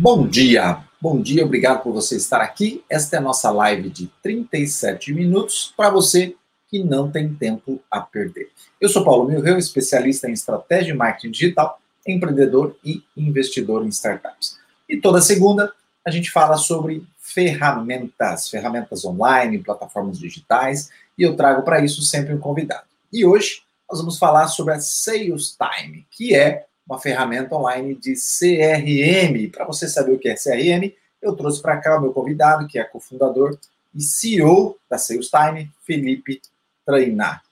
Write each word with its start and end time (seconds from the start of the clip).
Bom 0.00 0.28
dia, 0.28 0.84
bom 1.00 1.20
dia, 1.20 1.44
obrigado 1.44 1.82
por 1.82 1.92
você 1.92 2.14
estar 2.14 2.40
aqui. 2.40 2.84
Esta 2.88 3.16
é 3.16 3.18
a 3.18 3.20
nossa 3.20 3.50
live 3.50 3.90
de 3.90 4.06
37 4.22 5.12
minutos 5.12 5.74
para 5.76 5.90
você 5.90 6.36
que 6.68 6.84
não 6.84 7.10
tem 7.10 7.34
tempo 7.34 7.82
a 7.90 8.00
perder. 8.00 8.48
Eu 8.80 8.88
sou 8.88 9.04
Paulo 9.04 9.28
Milreu, 9.28 9.58
especialista 9.58 10.30
em 10.30 10.32
estratégia 10.34 10.92
e 10.92 10.96
marketing 10.96 11.32
digital, 11.32 11.80
empreendedor 12.06 12.76
e 12.84 13.02
investidor 13.16 13.84
em 13.84 13.88
startups. 13.88 14.56
E 14.88 15.00
toda 15.00 15.20
segunda 15.20 15.72
a 16.06 16.12
gente 16.12 16.30
fala 16.30 16.56
sobre 16.58 17.04
ferramentas, 17.18 18.48
ferramentas 18.48 19.04
online, 19.04 19.58
plataformas 19.58 20.16
digitais, 20.16 20.90
e 21.18 21.24
eu 21.24 21.34
trago 21.34 21.62
para 21.62 21.84
isso 21.84 22.02
sempre 22.02 22.32
um 22.32 22.38
convidado. 22.38 22.86
E 23.12 23.26
hoje 23.26 23.62
nós 23.90 23.98
vamos 23.98 24.16
falar 24.16 24.46
sobre 24.46 24.74
a 24.74 24.80
Sales 24.80 25.56
Time, 25.56 26.06
que 26.08 26.36
é 26.36 26.66
uma 26.88 26.98
ferramenta 26.98 27.54
online 27.54 27.94
de 27.94 28.14
CRM. 28.14 29.50
Para 29.52 29.66
você 29.66 29.86
saber 29.86 30.12
o 30.12 30.18
que 30.18 30.28
é 30.28 30.34
CRM, 30.34 30.90
eu 31.20 31.36
trouxe 31.36 31.60
para 31.60 31.76
cá 31.76 31.98
o 31.98 32.00
meu 32.00 32.12
convidado, 32.12 32.66
que 32.66 32.78
é 32.78 32.84
cofundador 32.84 33.58
e 33.94 34.00
CEO 34.00 34.78
da 34.88 34.96
Sales 34.96 35.28
Time, 35.28 35.70
Felipe 35.84 36.40
Trainar. 36.86 37.42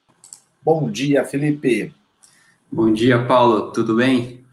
Bom 0.63 0.91
dia, 0.91 1.25
Felipe. 1.25 1.95
Bom 2.73 2.93
dia, 2.93 3.25
Paulo. 3.27 3.73
Tudo 3.73 3.95
bem? 3.97 4.45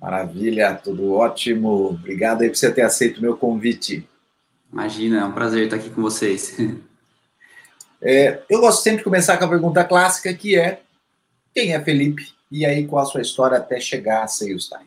Maravilha, 0.00 0.74
tudo 0.74 1.14
ótimo. 1.14 1.90
Obrigado 1.90 2.42
aí 2.42 2.48
por 2.48 2.56
você 2.56 2.72
ter 2.72 2.82
aceito 2.82 3.18
o 3.18 3.22
meu 3.22 3.36
convite. 3.36 4.08
Imagina, 4.72 5.20
é 5.20 5.24
um 5.24 5.32
prazer 5.32 5.64
estar 5.64 5.76
aqui 5.76 5.90
com 5.90 6.02
vocês. 6.02 6.56
É, 8.00 8.44
eu 8.48 8.60
gosto 8.60 8.84
sempre 8.84 8.98
de 8.98 9.02
começar 9.04 9.36
com 9.38 9.44
a 9.44 9.48
pergunta 9.48 9.82
clássica, 9.82 10.32
que 10.32 10.56
é 10.56 10.82
quem 11.52 11.74
é 11.74 11.82
Felipe 11.82 12.37
e 12.50 12.64
aí 12.64 12.86
qual 12.86 13.02
a 13.02 13.06
sua 13.06 13.20
história 13.20 13.58
até 13.58 13.80
chegar 13.80 14.22
a 14.22 14.28
Sales 14.28 14.66
Time. 14.66 14.86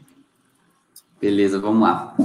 Beleza, 1.20 1.60
vamos 1.60 1.82
lá. 1.82 2.16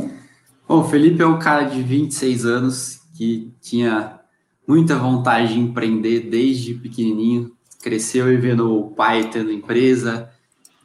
Bom, 0.66 0.80
o 0.80 0.84
Felipe 0.84 1.22
é 1.22 1.26
um 1.26 1.38
cara 1.38 1.64
de 1.64 1.82
26 1.82 2.46
anos 2.46 3.00
que 3.14 3.52
tinha 3.60 4.18
muita 4.66 4.96
vontade 4.96 5.54
de 5.54 5.60
empreender 5.60 6.28
desde 6.28 6.74
pequenininho, 6.74 7.54
cresceu 7.82 8.32
e 8.32 8.36
vendo 8.36 8.74
o 8.74 8.90
pai 8.90 9.30
tendo 9.30 9.52
empresa, 9.52 10.30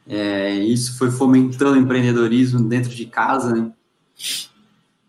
é, 0.07 0.55
isso 0.55 0.97
foi 0.97 1.09
fomentando 1.09 1.77
empreendedorismo 1.77 2.67
dentro 2.67 2.91
de 2.91 3.05
casa, 3.05 3.55
né? 3.55 3.71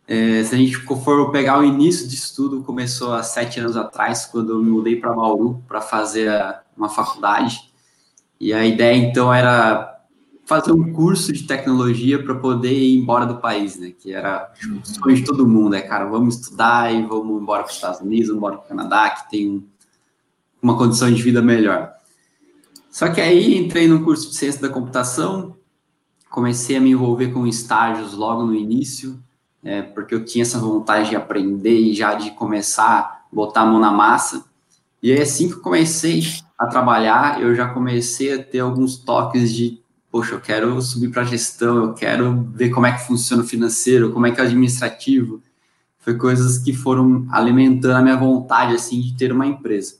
É, 0.06 0.44
se 0.44 0.54
a 0.54 0.58
gente 0.58 0.76
for 0.76 1.30
pegar 1.30 1.58
o 1.58 1.64
início 1.64 2.06
de 2.06 2.14
estudo, 2.14 2.62
começou 2.62 3.12
há 3.12 3.22
sete 3.22 3.60
anos 3.60 3.76
atrás, 3.76 4.26
quando 4.26 4.52
eu 4.52 4.58
me 4.62 4.70
mudei 4.70 4.96
para 4.96 5.12
Bauru 5.12 5.62
para 5.66 5.80
fazer 5.80 6.30
uma 6.76 6.88
faculdade. 6.88 7.71
E 8.42 8.52
a 8.52 8.66
ideia, 8.66 8.96
então, 8.96 9.32
era 9.32 10.00
fazer 10.44 10.72
um 10.72 10.92
curso 10.92 11.32
de 11.32 11.44
tecnologia 11.44 12.20
para 12.20 12.34
poder 12.34 12.72
ir 12.72 12.98
embora 12.98 13.24
do 13.24 13.36
país, 13.36 13.76
né? 13.78 13.92
Que 13.96 14.12
era 14.12 14.52
tipo, 14.58 14.80
o 14.80 14.84
sonho 14.84 15.14
de 15.14 15.24
todo 15.24 15.46
mundo, 15.46 15.70
né, 15.70 15.82
cara? 15.82 16.06
Vamos 16.06 16.34
estudar 16.34 16.92
e 16.92 17.06
vamos 17.06 17.40
embora 17.40 17.62
para 17.62 17.70
os 17.70 17.76
Estados 17.76 18.00
Unidos, 18.00 18.26
vamos 18.26 18.38
embora 18.38 18.56
para 18.56 18.64
o 18.64 18.68
Canadá, 18.68 19.10
que 19.10 19.30
tem 19.30 19.64
uma 20.60 20.76
condição 20.76 21.08
de 21.08 21.22
vida 21.22 21.40
melhor. 21.40 21.92
Só 22.90 23.10
que 23.10 23.20
aí 23.20 23.56
entrei 23.56 23.86
no 23.86 24.02
curso 24.02 24.28
de 24.30 24.34
ciência 24.34 24.60
da 24.60 24.68
computação, 24.68 25.56
comecei 26.28 26.74
a 26.74 26.80
me 26.80 26.90
envolver 26.90 27.28
com 27.28 27.46
estágios 27.46 28.12
logo 28.12 28.42
no 28.42 28.56
início, 28.56 29.22
é, 29.62 29.82
porque 29.82 30.16
eu 30.16 30.24
tinha 30.24 30.42
essa 30.42 30.58
vontade 30.58 31.10
de 31.10 31.14
aprender 31.14 31.78
e 31.78 31.94
já 31.94 32.14
de 32.14 32.32
começar 32.32 32.90
a 32.90 33.22
botar 33.32 33.60
a 33.60 33.66
mão 33.66 33.78
na 33.78 33.92
massa. 33.92 34.44
E 35.00 35.12
aí, 35.12 35.20
assim 35.20 35.46
que 35.46 35.54
eu 35.54 35.60
comecei 35.60 36.24
a 36.62 36.66
trabalhar, 36.66 37.42
eu 37.42 37.54
já 37.54 37.68
comecei 37.68 38.32
a 38.32 38.42
ter 38.42 38.60
alguns 38.60 38.96
toques 38.96 39.52
de, 39.52 39.80
poxa, 40.10 40.34
eu 40.34 40.40
quero 40.40 40.80
subir 40.80 41.10
para 41.10 41.24
gestão, 41.24 41.76
eu 41.76 41.94
quero 41.94 42.46
ver 42.54 42.70
como 42.70 42.86
é 42.86 42.92
que 42.92 43.04
funciona 43.04 43.42
o 43.42 43.46
financeiro, 43.46 44.12
como 44.12 44.26
é 44.26 44.30
que 44.30 44.40
é 44.40 44.44
o 44.44 44.46
administrativo. 44.46 45.42
Foi 45.98 46.16
coisas 46.16 46.58
que 46.58 46.72
foram 46.72 47.26
alimentando 47.30 47.96
a 47.96 48.02
minha 48.02 48.16
vontade, 48.16 48.74
assim, 48.74 49.00
de 49.00 49.16
ter 49.16 49.32
uma 49.32 49.46
empresa. 49.46 49.96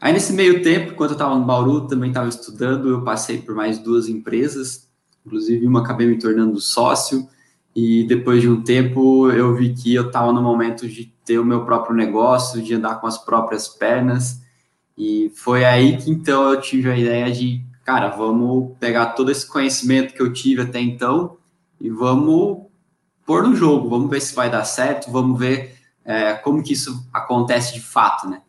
Aí, 0.00 0.14
nesse 0.14 0.32
meio 0.32 0.62
tempo, 0.62 0.92
enquanto 0.92 1.10
eu 1.10 1.14
estava 1.14 1.38
no 1.38 1.44
Bauru, 1.44 1.86
também 1.86 2.08
estava 2.08 2.28
estudando, 2.28 2.88
eu 2.88 3.02
passei 3.02 3.38
por 3.38 3.54
mais 3.54 3.78
duas 3.78 4.08
empresas, 4.08 4.88
inclusive 5.26 5.66
uma 5.66 5.80
acabei 5.80 6.06
me 6.06 6.18
tornando 6.18 6.58
sócio, 6.58 7.28
e 7.76 8.04
depois 8.04 8.40
de 8.40 8.48
um 8.48 8.62
tempo 8.62 9.30
eu 9.30 9.54
vi 9.54 9.74
que 9.74 9.94
eu 9.94 10.06
estava 10.06 10.32
no 10.32 10.42
momento 10.42 10.88
de 10.88 11.12
ter 11.22 11.38
o 11.38 11.44
meu 11.44 11.66
próprio 11.66 11.94
negócio, 11.94 12.62
de 12.62 12.74
andar 12.74 12.94
com 12.98 13.06
as 13.06 13.18
próprias 13.22 13.68
pernas, 13.68 14.39
e 15.00 15.30
foi 15.34 15.64
aí 15.64 15.96
que 15.96 16.10
então 16.10 16.52
eu 16.52 16.60
tive 16.60 16.90
a 16.90 16.98
ideia 16.98 17.32
de, 17.32 17.64
cara, 17.86 18.08
vamos 18.08 18.76
pegar 18.78 19.06
todo 19.14 19.30
esse 19.30 19.46
conhecimento 19.46 20.12
que 20.12 20.20
eu 20.20 20.30
tive 20.30 20.60
até 20.60 20.78
então 20.78 21.38
e 21.80 21.88
vamos 21.88 22.66
pôr 23.24 23.48
no 23.48 23.56
jogo, 23.56 23.88
vamos 23.88 24.10
ver 24.10 24.20
se 24.20 24.34
vai 24.34 24.50
dar 24.50 24.62
certo, 24.64 25.10
vamos 25.10 25.38
ver 25.38 25.74
é, 26.04 26.34
como 26.34 26.62
que 26.62 26.74
isso 26.74 27.08
acontece 27.10 27.72
de 27.72 27.80
fato, 27.80 28.28
né? 28.28 28.42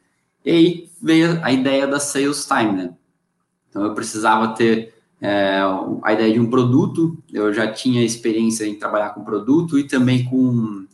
E 0.44 0.52
aí 0.52 0.90
veio 1.02 1.40
a 1.42 1.54
ideia 1.54 1.88
da 1.88 2.02
Sales 2.02 2.46
Time, 2.46 2.74
né? 2.74 2.94
Então 3.70 3.86
eu 3.86 3.94
precisava 3.94 4.50
ter 4.50 4.94
é, 5.22 5.62
a 6.04 6.12
ideia 6.12 6.34
de 6.34 6.40
um 6.42 6.50
produto, 6.50 7.18
eu 7.32 7.54
já 7.54 7.72
tinha 7.72 8.04
experiência 8.04 8.66
em 8.66 8.76
trabalhar 8.76 9.12
com 9.12 9.24
produto 9.24 9.80
e 9.80 9.86
também 9.86 10.26
com, 10.26 10.86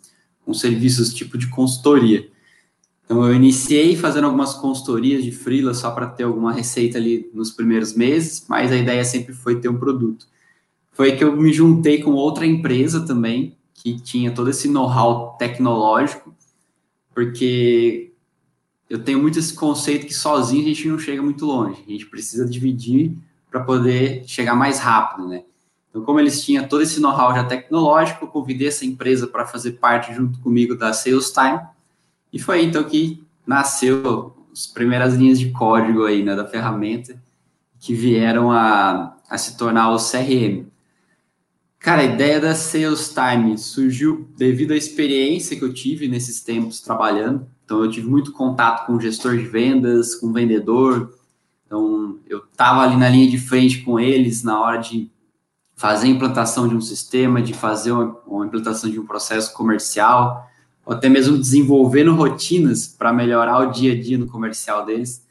com 0.46 0.54
serviços 0.54 1.12
tipo 1.12 1.36
de 1.36 1.50
consultoria. 1.50 2.30
Então, 3.08 3.26
eu 3.26 3.34
iniciei 3.34 3.96
fazendo 3.96 4.26
algumas 4.26 4.54
consultorias 4.54 5.24
de 5.24 5.32
freela 5.32 5.74
só 5.74 5.92
para 5.92 6.08
ter 6.08 6.24
alguma 6.24 6.52
receita 6.52 6.98
ali 6.98 7.32
nos 7.34 7.52
primeiros 7.52 7.94
meses, 7.94 8.46
mas 8.50 8.70
a 8.70 8.76
ideia 8.76 9.06
sempre 9.06 9.34
foi 9.34 9.62
ter 9.62 9.70
um 9.70 9.78
produto. 9.78 10.28
Foi 10.92 11.14
que 11.14 11.24
eu 11.24 11.34
me 11.34 11.54
juntei 11.54 12.04
com 12.04 12.12
outra 12.12 12.46
empresa 12.46 13.06
também, 13.06 13.56
que 13.74 13.98
tinha 13.98 14.32
todo 14.32 14.50
esse 14.50 14.68
know-how 14.68 15.38
tecnológico, 15.40 16.36
porque 17.16 18.12
eu 18.90 19.02
tenho 19.02 19.22
muito 19.22 19.40
esse 19.40 19.54
conceito 19.54 20.06
que 20.06 20.14
sozinho 20.14 20.64
a 20.64 20.68
gente 20.68 20.90
não 20.90 21.00
chega 21.00 21.22
muito 21.22 21.46
longe, 21.46 21.82
a 21.88 21.92
gente 21.92 22.08
precisa 22.08 22.46
dividir 22.46 23.16
para 23.50 23.62
poder 23.62 24.26
chegar 24.28 24.54
mais 24.54 24.80
rápido, 24.80 25.30
né? 25.30 25.44
Então, 25.90 26.04
como 26.04 26.20
eles 26.20 26.44
tinham 26.44 26.68
todo 26.68 26.82
esse 26.82 27.00
know-how 27.00 27.34
já 27.34 27.46
tecnológico, 27.46 28.26
eu 28.26 28.28
convidei 28.28 28.68
essa 28.68 28.86
empresa 28.86 29.28
para 29.28 29.46
fazer 29.46 29.74
parte 29.74 30.14
junto 30.14 30.40
comigo 30.40 30.76
da 30.76 30.92
Sales 30.92 31.32
Time, 31.32 31.62
e 32.32 32.40
foi 32.40 32.64
então 32.64 32.84
que 32.84 33.24
nasceu 33.46 34.36
as 34.52 34.68
primeiras 34.68 35.16
linhas 35.16 35.40
de 35.40 35.52
código 35.52 36.06
aí, 36.06 36.24
né, 36.24 36.36
da 36.36 36.46
ferramenta, 36.46 37.22
que 37.80 37.94
vieram 37.94 38.52
a, 38.52 39.16
a 39.30 39.38
se 39.38 39.58
tornar 39.58 39.92
o 39.92 39.98
CRM. 39.98 40.66
Cara, 41.80 42.02
a 42.02 42.06
ideia 42.06 42.40
da 42.40 42.56
Sales 42.56 43.14
Time 43.14 43.58
surgiu 43.58 44.28
devido 44.36 44.72
à 44.72 44.76
experiência 44.76 45.56
que 45.56 45.64
eu 45.64 45.74
tive 45.74 46.08
nesses 46.08 46.42
tempos 46.42 46.82
trabalhando. 46.82 47.48
Então, 47.64 47.84
eu 47.84 47.90
tive 47.90 48.10
muito 48.10 48.32
contato 48.32 48.88
com 48.88 49.00
gestor 49.00 49.38
de 49.38 49.44
vendas, 49.44 50.16
com 50.16 50.34
vendedor. 50.34 51.14
Então, 51.66 52.18
eu 52.28 52.40
estava 52.40 52.82
ali 52.82 52.98
na 52.98 53.08
linha 53.08 53.30
de 53.30 53.38
frente 53.38 53.84
com 53.84 54.00
eles 54.00 54.44
na 54.44 54.60
hora 54.60 54.78
de 54.80 55.10
fazer 55.76 56.08
a 56.08 56.10
implantação 56.10 56.68
de 56.68 56.76
um 56.76 56.82
sistema, 56.82 57.42
de 57.42 57.54
fazer 57.54 57.92
uma, 57.92 58.18
uma 58.26 58.46
implantação 58.46 58.90
de 58.90 59.00
um 59.00 59.06
processo 59.06 59.54
comercial 59.54 60.50
ou 60.88 60.94
até 60.94 61.10
mesmo 61.10 61.38
desenvolvendo 61.38 62.16
rotinas 62.16 62.88
para 62.88 63.12
melhorar 63.12 63.60
o 63.60 63.72
dia 63.72 63.92
a 63.92 64.02
dia 64.02 64.18
no 64.18 64.26
comercial 64.26 64.86
deles. 64.86 65.22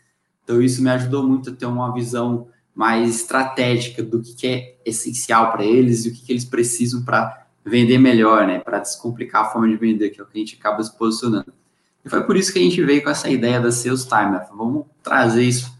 Então, 0.44 0.60
isso 0.60 0.82
me 0.82 0.90
ajudou 0.90 1.26
muito 1.26 1.48
a 1.48 1.52
ter 1.54 1.64
uma 1.64 1.94
visão 1.94 2.48
mais 2.74 3.22
estratégica 3.22 4.02
do 4.02 4.20
que, 4.20 4.34
que 4.34 4.46
é 4.46 4.76
essencial 4.84 5.50
para 5.50 5.64
eles 5.64 6.04
e 6.04 6.10
o 6.10 6.12
que, 6.12 6.20
que 6.20 6.30
eles 6.30 6.44
precisam 6.44 7.02
para 7.02 7.46
vender 7.64 7.96
melhor, 7.96 8.46
né? 8.46 8.58
Para 8.58 8.80
descomplicar 8.80 9.46
a 9.46 9.48
forma 9.48 9.66
de 9.66 9.76
vender, 9.76 10.10
que 10.10 10.20
é 10.20 10.22
o 10.22 10.26
que 10.26 10.36
a 10.36 10.40
gente 10.40 10.56
acaba 10.60 10.82
se 10.82 10.94
posicionando. 10.94 11.50
E 12.04 12.10
foi 12.10 12.22
por 12.22 12.36
isso 12.36 12.52
que 12.52 12.58
a 12.58 12.62
gente 12.62 12.84
veio 12.84 13.02
com 13.02 13.08
essa 13.08 13.30
ideia 13.30 13.58
da 13.58 13.72
Sales 13.72 14.04
Time. 14.04 14.32
Né? 14.32 14.46
Vamos 14.54 14.84
trazer 15.02 15.42
isso 15.42 15.74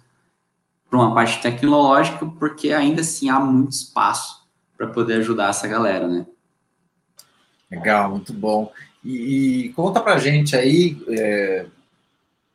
para 0.89 0.99
uma 0.99 1.15
parte 1.15 1.43
tecnológica, 1.43 2.25
porque 2.25 2.73
ainda 2.73 3.03
assim 3.03 3.29
há 3.29 3.39
muito 3.39 3.73
espaço 3.73 4.49
para 4.75 4.87
poder 4.87 5.19
ajudar 5.19 5.51
essa 5.51 5.69
galera, 5.69 6.09
né? 6.09 6.27
Legal, 7.71 8.11
muito 8.11 8.33
bom. 8.33 8.73
E, 9.07 9.67
e 9.67 9.69
conta 9.71 10.01
para 10.01 10.19
gente 10.19 10.57
aí, 10.57 10.99
é, 11.09 11.67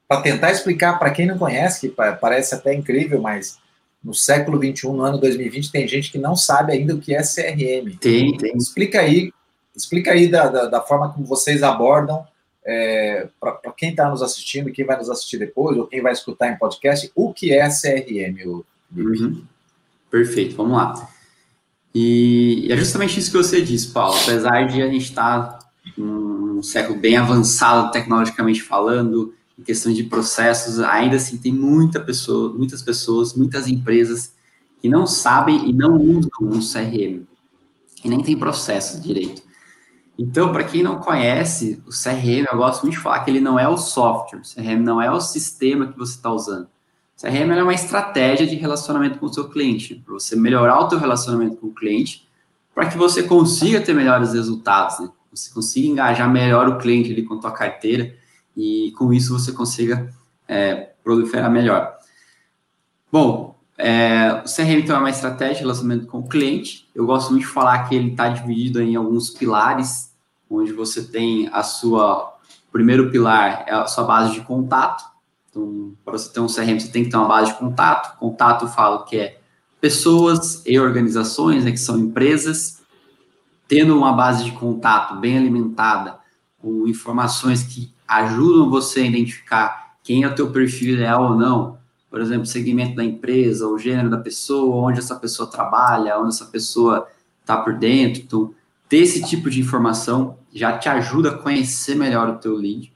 para 0.06 0.22
tentar 0.22 0.52
explicar 0.52 1.00
para 1.00 1.12
quem 1.12 1.26
não 1.26 1.38
conhece, 1.38 1.88
que 1.88 1.96
parece 2.20 2.54
até 2.54 2.74
incrível, 2.74 3.22
mas 3.22 3.58
no 4.04 4.14
século 4.14 4.60
21, 4.60 4.94
no 4.94 5.04
ano 5.04 5.18
2020, 5.18 5.72
tem 5.72 5.88
gente 5.88 6.12
que 6.12 6.18
não 6.18 6.36
sabe 6.36 6.74
ainda 6.74 6.94
o 6.94 7.00
que 7.00 7.16
é 7.16 7.22
CRM. 7.22 7.98
Tem, 8.02 8.36
tem. 8.36 8.58
Explica 8.58 9.00
aí, 9.00 9.32
explica 9.74 10.12
aí 10.12 10.28
da, 10.28 10.50
da, 10.50 10.66
da 10.66 10.82
forma 10.82 11.14
como 11.14 11.26
vocês 11.26 11.64
abordam, 11.64 12.28
é, 12.66 13.30
para 13.40 13.58
quem 13.78 13.92
está 13.92 14.10
nos 14.10 14.22
assistindo, 14.22 14.74
quem 14.74 14.86
vai 14.86 14.98
nos 14.98 15.10
assistir 15.10 15.38
depois, 15.38 15.78
ou 15.78 15.88
quem 15.88 16.02
vai 16.02 16.12
escutar 16.12 16.52
em 16.52 16.58
podcast, 16.58 17.10
o 17.16 17.34
que 17.34 17.54
é 17.54 17.70
CRM, 17.70 18.46
o 18.46 18.66
uhum. 18.94 19.44
Perfeito, 20.10 20.58
vamos 20.58 20.74
lá. 20.74 21.10
E, 21.96 22.68
e, 22.68 22.72
é 22.74 22.76
justamente 22.76 23.18
isso 23.18 23.32
que 23.32 23.38
você 23.38 23.62
disse, 23.62 23.88
Paulo. 23.92 24.18
Apesar 24.22 24.68
de 24.68 24.82
a 24.82 24.88
gente 24.88 25.06
estar 25.06 25.44
tá 25.44 25.60
um 26.62 26.64
século 26.64 27.00
bem 27.00 27.18
avançado 27.18 27.92
tecnologicamente 27.92 28.62
falando, 28.62 29.34
em 29.58 29.64
questão 29.64 29.92
de 29.92 30.04
processos, 30.04 30.80
ainda 30.80 31.16
assim 31.16 31.38
tem 31.38 31.52
muita 31.52 32.00
pessoa, 32.00 32.54
muitas 32.54 32.84
pessoas, 32.84 33.34
muitas 33.34 33.68
empresas 33.68 34.36
que 34.80 34.88
não 34.88 35.08
sabem 35.08 35.68
e 35.68 35.74
não 35.74 36.00
usam 36.00 36.30
um 36.40 36.60
CRM, 36.60 37.26
e 38.04 38.10
nem 38.10 38.22
tem 38.22 38.38
processo 38.38 39.02
direito. 39.02 39.42
Então, 40.18 40.52
para 40.52 40.64
quem 40.64 40.84
não 40.84 41.00
conhece, 41.00 41.82
o 41.88 41.90
CRM, 41.90 42.46
eu 42.52 42.58
gosto 42.58 42.84
muito 42.84 42.96
de 42.96 43.02
falar 43.02 43.22
que 43.22 43.32
ele 43.32 43.42
não 43.42 43.58
é 43.58 43.68
o 43.68 43.76
software, 43.76 44.40
o 44.40 44.44
CRM 44.44 44.84
não 44.84 45.02
é 45.02 45.12
o 45.12 45.20
sistema 45.20 45.88
que 45.88 45.98
você 45.98 46.14
está 46.14 46.32
usando. 46.32 46.66
O 46.66 47.22
CRM 47.22 47.52
é 47.52 47.64
uma 47.64 47.74
estratégia 47.74 48.46
de 48.46 48.56
relacionamento 48.56 49.18
com 49.18 49.26
o 49.26 49.34
seu 49.34 49.50
cliente, 49.50 49.96
para 49.96 50.14
você 50.14 50.36
melhorar 50.36 50.80
o 50.80 50.90
seu 50.90 51.00
relacionamento 51.00 51.56
com 51.58 51.68
o 51.68 51.74
cliente, 51.74 52.30
para 52.74 52.88
que 52.88 53.00
você 53.00 53.24
consiga 53.24 53.82
ter 53.82 53.96
melhores 53.96 54.34
resultados, 54.34 55.00
né? 55.00 55.10
Você 55.32 55.54
consiga 55.54 55.88
engajar 55.88 56.30
melhor 56.32 56.68
o 56.68 56.78
cliente 56.78 57.12
ali 57.12 57.24
com 57.24 57.36
a 57.36 57.40
tua 57.40 57.52
carteira 57.52 58.16
e 58.56 58.92
com 58.98 59.14
isso 59.14 59.38
você 59.38 59.52
consiga 59.52 60.14
é, 60.48 60.90
proliferar 61.04 61.50
melhor. 61.50 61.98
Bom, 63.12 63.56
é, 63.78 64.44
o 64.46 64.50
CRM 64.50 64.80
então 64.80 64.96
é 64.96 65.00
uma 65.00 65.10
estratégia 65.10 65.56
de 65.56 65.62
relacionamento 65.62 66.06
com 66.08 66.20
o 66.20 66.28
cliente. 66.28 66.88
Eu 66.94 67.06
gosto 67.06 67.32
muito 67.32 67.46
de 67.46 67.52
falar 67.52 67.88
que 67.88 67.96
ele 67.96 68.12
está 68.12 68.30
dividido 68.30 68.82
em 68.82 68.96
alguns 68.96 69.30
pilares, 69.30 70.12
onde 70.50 70.74
você 70.74 71.04
tem 71.04 71.50
a 71.52 71.64
sua 71.64 72.32
primeiro 72.72 73.12
pilar 73.12 73.66
é 73.68 73.74
a 73.74 73.86
sua 73.88 74.04
base 74.04 74.34
de 74.34 74.42
contato. 74.42 75.04
Então, 75.50 75.94
para 76.06 76.18
você 76.18 76.32
ter 76.32 76.40
um 76.40 76.48
CRM, 76.48 76.80
você 76.80 76.88
tem 76.88 77.04
que 77.04 77.10
ter 77.10 77.18
uma 77.18 77.28
base 77.28 77.52
de 77.52 77.58
contato. 77.58 78.18
Contato 78.18 78.66
eu 78.66 78.70
falo 78.70 79.04
que 79.04 79.18
é 79.18 79.40
pessoas 79.82 80.64
e 80.66 80.80
organizações, 80.80 81.66
né, 81.66 81.72
que 81.72 81.80
são 81.80 81.98
empresas, 81.98 82.81
tendo 83.72 83.98
uma 83.98 84.12
base 84.12 84.44
de 84.44 84.52
contato 84.52 85.16
bem 85.16 85.38
alimentada, 85.38 86.20
com 86.60 86.86
informações 86.90 87.64
que 87.64 87.90
ajudam 88.06 88.70
você 88.70 89.00
a 89.00 89.06
identificar 89.06 89.94
quem 90.04 90.24
é 90.24 90.28
o 90.28 90.36
teu 90.36 90.52
perfil 90.52 90.96
ideal 90.96 91.24
ou 91.24 91.36
não, 91.38 91.78
por 92.10 92.20
exemplo, 92.20 92.46
segmento 92.46 92.98
da 92.98 93.06
empresa, 93.06 93.66
o 93.70 93.80
gênero 93.80 94.10
da 94.10 94.18
pessoa, 94.18 94.90
onde 94.90 95.00
essa 95.00 95.16
pessoa 95.16 95.50
trabalha, 95.50 96.20
onde 96.20 96.36
essa 96.36 96.48
pessoa 96.48 97.08
está 97.40 97.56
por 97.56 97.74
dentro. 97.76 98.22
Então, 98.22 98.54
ter 98.90 98.98
esse 98.98 99.24
tipo 99.24 99.50
de 99.50 99.62
informação 99.62 100.38
já 100.54 100.78
te 100.78 100.90
ajuda 100.90 101.30
a 101.30 101.38
conhecer 101.38 101.96
melhor 101.96 102.28
o 102.28 102.40
teu 102.40 102.58
lead. 102.58 102.92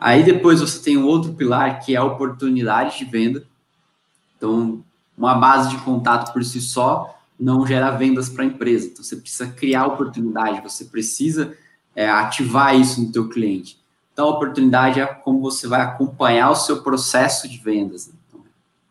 Aí 0.00 0.24
depois 0.24 0.60
você 0.60 0.82
tem 0.82 0.96
um 0.96 1.06
outro 1.06 1.34
pilar 1.34 1.78
que 1.78 1.94
é 1.94 1.98
a 1.98 2.04
oportunidade 2.04 2.98
de 2.98 3.04
venda. 3.04 3.46
Então, 4.36 4.82
uma 5.16 5.36
base 5.36 5.70
de 5.70 5.78
contato 5.82 6.32
por 6.32 6.42
si 6.42 6.60
só 6.60 7.16
não 7.38 7.66
gera 7.66 7.90
vendas 7.90 8.28
para 8.28 8.42
a 8.42 8.46
empresa. 8.46 8.88
Então, 8.88 9.04
você 9.04 9.16
precisa 9.16 9.46
criar 9.48 9.86
oportunidade, 9.86 10.60
você 10.60 10.84
precisa 10.84 11.56
é, 11.94 12.08
ativar 12.08 12.74
isso 12.74 13.00
no 13.00 13.12
teu 13.12 13.28
cliente. 13.28 13.78
Então, 14.12 14.26
a 14.26 14.30
oportunidade 14.30 15.00
é 15.00 15.06
como 15.06 15.40
você 15.40 15.68
vai 15.68 15.80
acompanhar 15.80 16.50
o 16.50 16.56
seu 16.56 16.82
processo 16.82 17.48
de 17.48 17.58
vendas. 17.58 18.08
Né? 18.08 18.14
Então, 18.28 18.40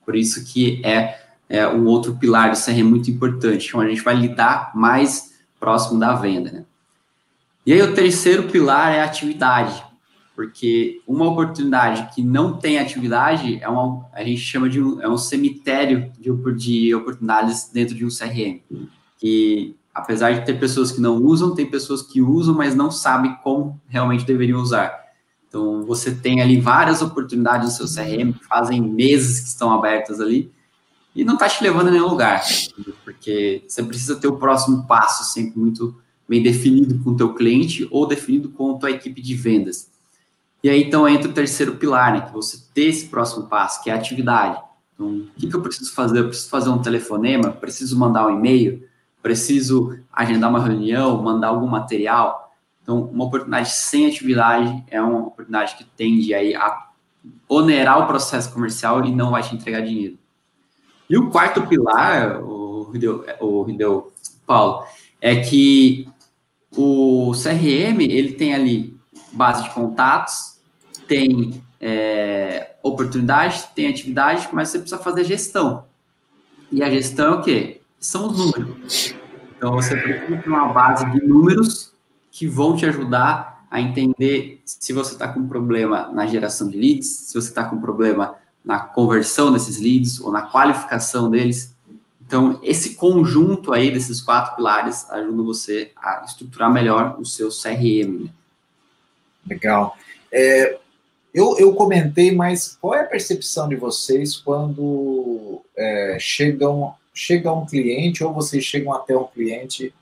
por 0.05 0.15
isso 0.15 0.45
que 0.45 0.81
é, 0.85 1.19
é, 1.49 1.67
um 1.67 1.85
outro 1.85 2.15
pilar 2.15 2.51
do 2.51 2.57
CRM 2.57 2.83
muito 2.83 3.11
importante, 3.11 3.75
onde 3.75 3.87
a 3.87 3.89
gente 3.89 4.03
vai 4.03 4.15
lidar 4.15 4.71
mais 4.73 5.35
próximo 5.59 5.99
da 5.99 6.13
venda. 6.13 6.51
Né? 6.51 6.65
E 7.65 7.73
aí, 7.73 7.81
o 7.81 7.93
terceiro 7.93 8.43
pilar 8.43 8.93
é 8.93 9.01
a 9.01 9.05
atividade, 9.05 9.83
porque 10.37 11.01
uma 11.07 11.25
oportunidade 11.25 12.13
que 12.13 12.21
não 12.21 12.57
tem 12.57 12.77
atividade 12.77 13.57
é 13.59 13.67
uma, 13.67 14.07
a 14.13 14.23
gente 14.23 14.39
chama 14.39 14.69
de 14.69 14.79
um, 14.79 15.01
é 15.01 15.09
um 15.09 15.17
cemitério 15.17 16.11
de, 16.19 16.31
de 16.53 16.93
oportunidades 16.93 17.71
dentro 17.73 17.95
de 17.95 18.05
um 18.05 18.09
CRM, 18.09 18.59
que 19.17 19.75
apesar 19.91 20.33
de 20.33 20.45
ter 20.45 20.59
pessoas 20.59 20.91
que 20.91 21.01
não 21.01 21.15
usam, 21.23 21.55
tem 21.55 21.65
pessoas 21.65 22.03
que 22.03 22.21
usam, 22.21 22.53
mas 22.53 22.75
não 22.75 22.91
sabem 22.91 23.35
como 23.43 23.81
realmente 23.87 24.27
deveriam 24.27 24.61
usar. 24.61 25.07
Então, 25.47 25.81
você 25.81 26.13
tem 26.13 26.39
ali 26.39 26.61
várias 26.61 27.01
oportunidades 27.01 27.79
no 27.79 27.87
seu 27.87 28.03
CRM, 28.03 28.31
fazem 28.47 28.79
meses 28.79 29.39
que 29.39 29.47
estão 29.47 29.73
abertas 29.73 30.21
ali, 30.21 30.51
e 31.15 31.23
não 31.23 31.33
está 31.33 31.49
te 31.49 31.63
levando 31.63 31.87
a 31.87 31.91
nenhum 31.91 32.09
lugar, 32.09 32.43
porque 33.03 33.63
você 33.67 33.81
precisa 33.81 34.15
ter 34.17 34.27
o 34.27 34.37
próximo 34.37 34.85
passo 34.85 35.33
sempre 35.33 35.59
muito 35.59 35.99
bem 36.29 36.43
definido 36.43 37.03
com 37.03 37.09
o 37.09 37.17
teu 37.17 37.33
cliente 37.33 37.87
ou 37.89 38.05
definido 38.05 38.49
com 38.49 38.75
a 38.75 38.77
tua 38.77 38.91
equipe 38.91 39.19
de 39.19 39.33
vendas. 39.33 39.96
E 40.63 40.69
aí, 40.69 40.83
então, 40.83 41.07
entra 41.07 41.29
o 41.29 41.33
terceiro 41.33 41.75
pilar, 41.75 42.13
né, 42.13 42.21
que 42.21 42.33
você 42.33 42.57
ter 42.73 42.85
esse 42.85 43.07
próximo 43.07 43.47
passo, 43.47 43.83
que 43.83 43.89
é 43.89 43.93
a 43.93 43.95
atividade. 43.95 44.59
Então, 44.93 45.07
o 45.07 45.31
que, 45.37 45.47
que 45.47 45.55
eu 45.55 45.61
preciso 45.61 45.93
fazer? 45.93 46.19
Eu 46.19 46.27
preciso 46.27 46.49
fazer 46.49 46.69
um 46.69 46.81
telefonema, 46.81 47.51
preciso 47.51 47.97
mandar 47.97 48.27
um 48.27 48.37
e-mail, 48.37 48.83
preciso 49.21 49.99
agendar 50.11 50.49
uma 50.49 50.59
reunião, 50.59 51.21
mandar 51.21 51.49
algum 51.49 51.67
material, 51.67 52.47
então, 52.87 53.01
uma 53.01 53.25
oportunidade 53.25 53.69
sem 53.71 54.07
atividade 54.07 54.81
é 54.87 55.01
uma 55.01 55.27
oportunidade 55.27 55.75
que 55.75 55.83
tende 55.83 56.33
aí 56.33 56.55
a 56.55 56.87
onerar 57.49 58.01
o 58.01 58.07
processo 58.07 58.53
comercial 58.53 59.03
e 59.03 59.13
não 59.13 59.31
vai 59.31 59.43
te 59.43 59.53
entregar 59.53 59.81
dinheiro. 59.81 60.17
E 61.09 61.17
o 61.17 61.29
quarto 61.29 61.67
pilar, 61.67 62.41
o 62.41 62.89
Rideu, 62.89 63.25
o 63.41 64.11
Paulo, 64.45 64.85
é 65.19 65.35
que 65.35 66.07
o 66.77 67.33
CRM 67.33 67.99
ele 68.03 68.31
tem 68.35 68.55
ali 68.55 68.96
base 69.31 69.63
de 69.63 69.69
contatos, 69.71 70.57
tem 71.07 71.63
é, 71.79 72.75
oportunidade, 72.83 73.67
tem 73.75 73.87
atividade, 73.87 74.49
mas 74.51 74.69
você 74.69 74.79
precisa 74.79 75.01
fazer 75.01 75.23
gestão. 75.23 75.85
E 76.71 76.83
a 76.83 76.89
gestão 76.89 77.33
é 77.33 77.37
o 77.37 77.41
quê? 77.41 77.81
São 77.99 78.27
os 78.27 78.37
números. 78.37 79.15
Então 79.55 79.71
você 79.71 79.95
precisa 79.95 80.37
ter 80.37 80.49
uma 80.49 80.67
base 80.71 81.09
de 81.11 81.25
números 81.25 81.93
que 82.31 82.47
vão 82.47 82.75
te 82.75 82.85
ajudar 82.85 83.65
a 83.69 83.81
entender 83.81 84.61
se 84.65 84.93
você 84.93 85.13
está 85.13 85.27
com 85.27 85.47
problema 85.47 86.09
na 86.13 86.25
geração 86.25 86.69
de 86.69 86.77
leads, 86.77 87.07
se 87.07 87.33
você 87.33 87.49
está 87.49 87.63
com 87.63 87.79
problema 87.79 88.35
na 88.63 88.79
conversão 88.79 89.51
desses 89.51 89.79
leads 89.79 90.19
ou 90.19 90.31
na 90.31 90.43
qualificação 90.43 91.29
deles. 91.29 91.75
Então, 92.21 92.59
esse 92.61 92.95
conjunto 92.95 93.73
aí 93.73 93.89
desses 93.89 94.21
quatro 94.21 94.55
pilares 94.57 95.09
ajuda 95.09 95.43
você 95.43 95.91
a 95.95 96.23
estruturar 96.25 96.71
melhor 96.71 97.15
o 97.19 97.25
seu 97.25 97.49
CRM. 97.49 98.25
Né? 98.25 98.29
Legal. 99.49 99.97
É, 100.31 100.77
eu, 101.33 101.57
eu 101.59 101.73
comentei, 101.73 102.31
mas 102.31 102.77
qual 102.81 102.95
é 102.95 103.01
a 103.01 103.05
percepção 103.05 103.69
de 103.69 103.75
vocês 103.75 104.35
quando 104.35 105.61
é, 105.75 106.17
chegam, 106.19 106.93
chega 107.13 107.53
um 107.53 107.65
cliente 107.65 108.23
ou 108.23 108.33
vocês 108.33 108.63
chegam 108.63 108.93
até 108.93 109.15
um 109.15 109.27
cliente 109.27 109.93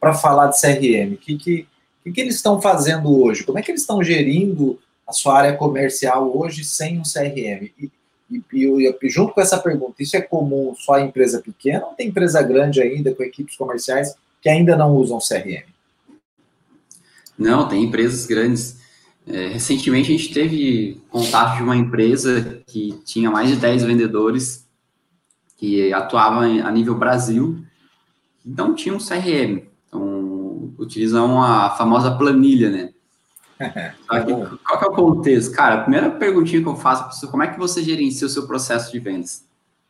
para 0.00 0.14
falar 0.14 0.48
de 0.48 0.60
CRM? 0.60 1.16
Que, 1.16 1.36
que, 1.36 1.66
o 2.06 2.12
que 2.12 2.20
eles 2.20 2.36
estão 2.36 2.60
fazendo 2.60 3.20
hoje? 3.20 3.44
Como 3.44 3.58
é 3.58 3.62
que 3.62 3.70
eles 3.70 3.80
estão 3.80 4.02
gerindo 4.02 4.78
a 5.06 5.12
sua 5.12 5.38
área 5.38 5.56
comercial 5.56 6.36
hoje 6.36 6.64
sem 6.64 6.98
um 6.98 7.02
CRM? 7.02 7.70
E, 7.78 7.90
e, 8.30 8.96
e, 9.02 9.08
junto 9.08 9.32
com 9.32 9.40
essa 9.40 9.58
pergunta, 9.58 10.02
isso 10.02 10.16
é 10.16 10.20
comum 10.20 10.74
só 10.76 10.98
em 10.98 11.06
empresa 11.06 11.40
pequena 11.40 11.86
ou 11.86 11.94
tem 11.94 12.08
empresa 12.08 12.42
grande 12.42 12.80
ainda, 12.80 13.14
com 13.14 13.22
equipes 13.22 13.56
comerciais, 13.56 14.14
que 14.40 14.48
ainda 14.48 14.76
não 14.76 14.94
usam 14.94 15.18
CRM? 15.18 15.66
Não, 17.38 17.68
tem 17.68 17.84
empresas 17.84 18.24
grandes. 18.26 18.85
É, 19.26 19.48
recentemente 19.48 20.12
a 20.12 20.16
gente 20.16 20.32
teve 20.32 21.02
contato 21.10 21.56
de 21.56 21.62
uma 21.62 21.76
empresa 21.76 22.62
que 22.66 22.92
tinha 23.04 23.28
mais 23.28 23.48
de 23.48 23.56
10 23.56 23.82
vendedores 23.82 24.66
que 25.56 25.92
atuavam 25.92 26.42
a 26.64 26.70
nível 26.70 26.94
Brasil 26.94 27.58
e 28.44 28.50
não 28.50 28.74
tinha 28.74 28.94
um 28.94 28.98
CRM. 28.98 29.62
Então, 29.88 30.72
utilizam 30.78 31.42
a 31.42 31.70
famosa 31.70 32.16
planilha, 32.16 32.70
né? 32.70 32.92
Só 34.06 34.20
que, 34.20 34.58
qual 34.64 34.78
que 34.78 34.84
é 34.84 34.88
o 34.88 34.92
contexto? 34.92 35.52
Cara, 35.52 35.76
a 35.76 35.82
primeira 35.82 36.10
perguntinha 36.10 36.62
que 36.62 36.68
eu 36.68 36.76
faço 36.76 37.04
para 37.04 37.12
você, 37.12 37.26
como 37.26 37.42
é 37.42 37.48
que 37.48 37.58
você 37.58 37.82
gerencia 37.82 38.26
o 38.26 38.30
seu 38.30 38.46
processo 38.46 38.92
de 38.92 39.00
vendas? 39.00 39.44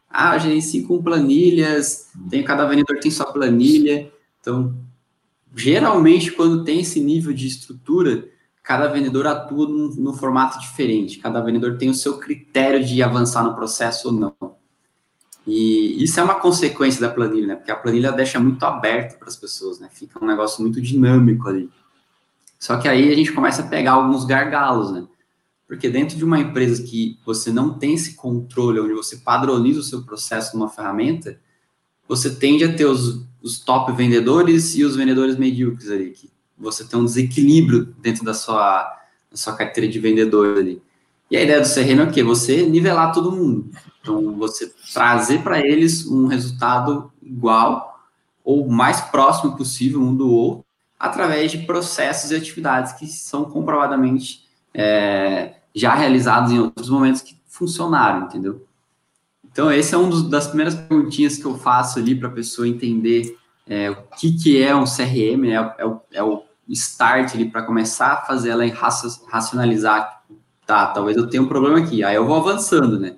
Ah, 0.08 0.36
eu 0.36 0.40
gerencio 0.40 0.86
com 0.86 1.02
planilhas, 1.02 2.08
tem, 2.30 2.42
cada 2.42 2.64
vendedor 2.64 2.98
tem 3.00 3.10
sua 3.10 3.26
planilha. 3.26 4.10
Então, 4.40 4.74
geralmente, 5.54 6.30
quando 6.30 6.64
tem 6.64 6.80
esse 6.80 7.00
nível 7.00 7.32
de 7.32 7.48
estrutura, 7.48 8.28
cada 8.66 8.88
vendedor 8.88 9.28
atua 9.28 9.68
num, 9.68 9.94
num 9.96 10.12
formato 10.12 10.58
diferente. 10.58 11.20
Cada 11.20 11.40
vendedor 11.40 11.78
tem 11.78 11.88
o 11.88 11.94
seu 11.94 12.18
critério 12.18 12.84
de 12.84 13.00
avançar 13.00 13.44
no 13.44 13.54
processo 13.54 14.08
ou 14.08 14.12
não. 14.12 14.56
E 15.46 16.02
isso 16.02 16.18
é 16.18 16.22
uma 16.24 16.40
consequência 16.40 17.00
da 17.00 17.08
planilha, 17.08 17.46
né? 17.46 17.54
Porque 17.54 17.70
a 17.70 17.76
planilha 17.76 18.10
deixa 18.10 18.40
muito 18.40 18.64
aberto 18.64 19.20
para 19.20 19.28
as 19.28 19.36
pessoas, 19.36 19.78
né? 19.78 19.88
Fica 19.92 20.22
um 20.22 20.26
negócio 20.26 20.60
muito 20.62 20.80
dinâmico 20.80 21.48
ali. 21.48 21.70
Só 22.58 22.76
que 22.76 22.88
aí 22.88 23.12
a 23.12 23.14
gente 23.14 23.32
começa 23.32 23.62
a 23.62 23.68
pegar 23.68 23.92
alguns 23.92 24.24
gargalos, 24.24 24.90
né? 24.90 25.06
Porque 25.68 25.88
dentro 25.88 26.16
de 26.16 26.24
uma 26.24 26.40
empresa 26.40 26.82
que 26.82 27.20
você 27.24 27.52
não 27.52 27.78
tem 27.78 27.94
esse 27.94 28.16
controle, 28.16 28.80
onde 28.80 28.94
você 28.94 29.18
padroniza 29.18 29.78
o 29.78 29.84
seu 29.84 30.02
processo 30.02 30.58
numa 30.58 30.68
ferramenta, 30.68 31.38
você 32.08 32.34
tende 32.34 32.64
a 32.64 32.74
ter 32.74 32.86
os, 32.86 33.24
os 33.40 33.60
top 33.60 33.92
vendedores 33.92 34.74
e 34.74 34.82
os 34.82 34.96
vendedores 34.96 35.36
medíocres 35.36 35.88
ali, 35.88 36.10
que 36.10 36.35
você 36.58 36.84
tem 36.84 36.98
um 36.98 37.04
desequilíbrio 37.04 37.94
dentro 38.00 38.24
da 38.24 38.34
sua, 38.34 38.82
da 39.30 39.36
sua 39.36 39.54
carteira 39.54 39.90
de 39.90 39.98
vendedores 39.98 40.58
ali. 40.58 40.82
E 41.30 41.36
a 41.36 41.42
ideia 41.42 41.60
do 41.60 41.68
CRM 41.68 42.00
é 42.00 42.02
o 42.04 42.10
quê? 42.10 42.22
Você 42.22 42.64
nivelar 42.66 43.12
todo 43.12 43.32
mundo. 43.32 43.70
Então, 44.00 44.36
você 44.36 44.72
trazer 44.92 45.42
para 45.42 45.58
eles 45.58 46.06
um 46.06 46.26
resultado 46.26 47.10
igual 47.20 48.00
ou 48.44 48.68
mais 48.68 49.00
próximo 49.00 49.56
possível 49.56 50.00
um 50.00 50.14
do 50.14 50.30
outro, 50.30 50.64
através 50.98 51.50
de 51.50 51.58
processos 51.58 52.30
e 52.30 52.36
atividades 52.36 52.92
que 52.92 53.06
são 53.08 53.44
comprovadamente 53.44 54.44
é, 54.72 55.54
já 55.74 55.94
realizados 55.94 56.52
em 56.52 56.60
outros 56.60 56.88
momentos 56.88 57.20
que 57.20 57.36
funcionaram, 57.48 58.26
entendeu? 58.26 58.64
Então, 59.44 59.72
esse 59.72 59.94
é 59.94 59.98
um 59.98 60.28
das 60.28 60.46
primeiras 60.46 60.74
perguntinhas 60.74 61.36
que 61.36 61.44
eu 61.44 61.58
faço 61.58 61.98
ali 61.98 62.14
para 62.14 62.28
a 62.28 62.32
pessoa 62.32 62.68
entender 62.68 63.36
é, 63.68 63.90
o 63.90 63.96
que, 64.16 64.32
que 64.32 64.62
é 64.62 64.74
um 64.74 64.84
CRM, 64.84 65.42
né? 65.42 65.74
é, 65.78 65.84
o, 65.84 66.00
é 66.12 66.22
o 66.22 66.44
start 66.68 67.34
ali 67.34 67.50
para 67.50 67.62
começar 67.62 68.12
a 68.12 68.22
fazer 68.22 68.50
ela 68.50 68.64
racionalizar, 69.28 70.22
tá, 70.66 70.86
talvez 70.88 71.16
eu 71.16 71.28
tenha 71.28 71.42
um 71.42 71.48
problema 71.48 71.78
aqui, 71.78 72.02
aí 72.04 72.14
eu 72.14 72.26
vou 72.26 72.36
avançando, 72.36 72.98
né? 72.98 73.16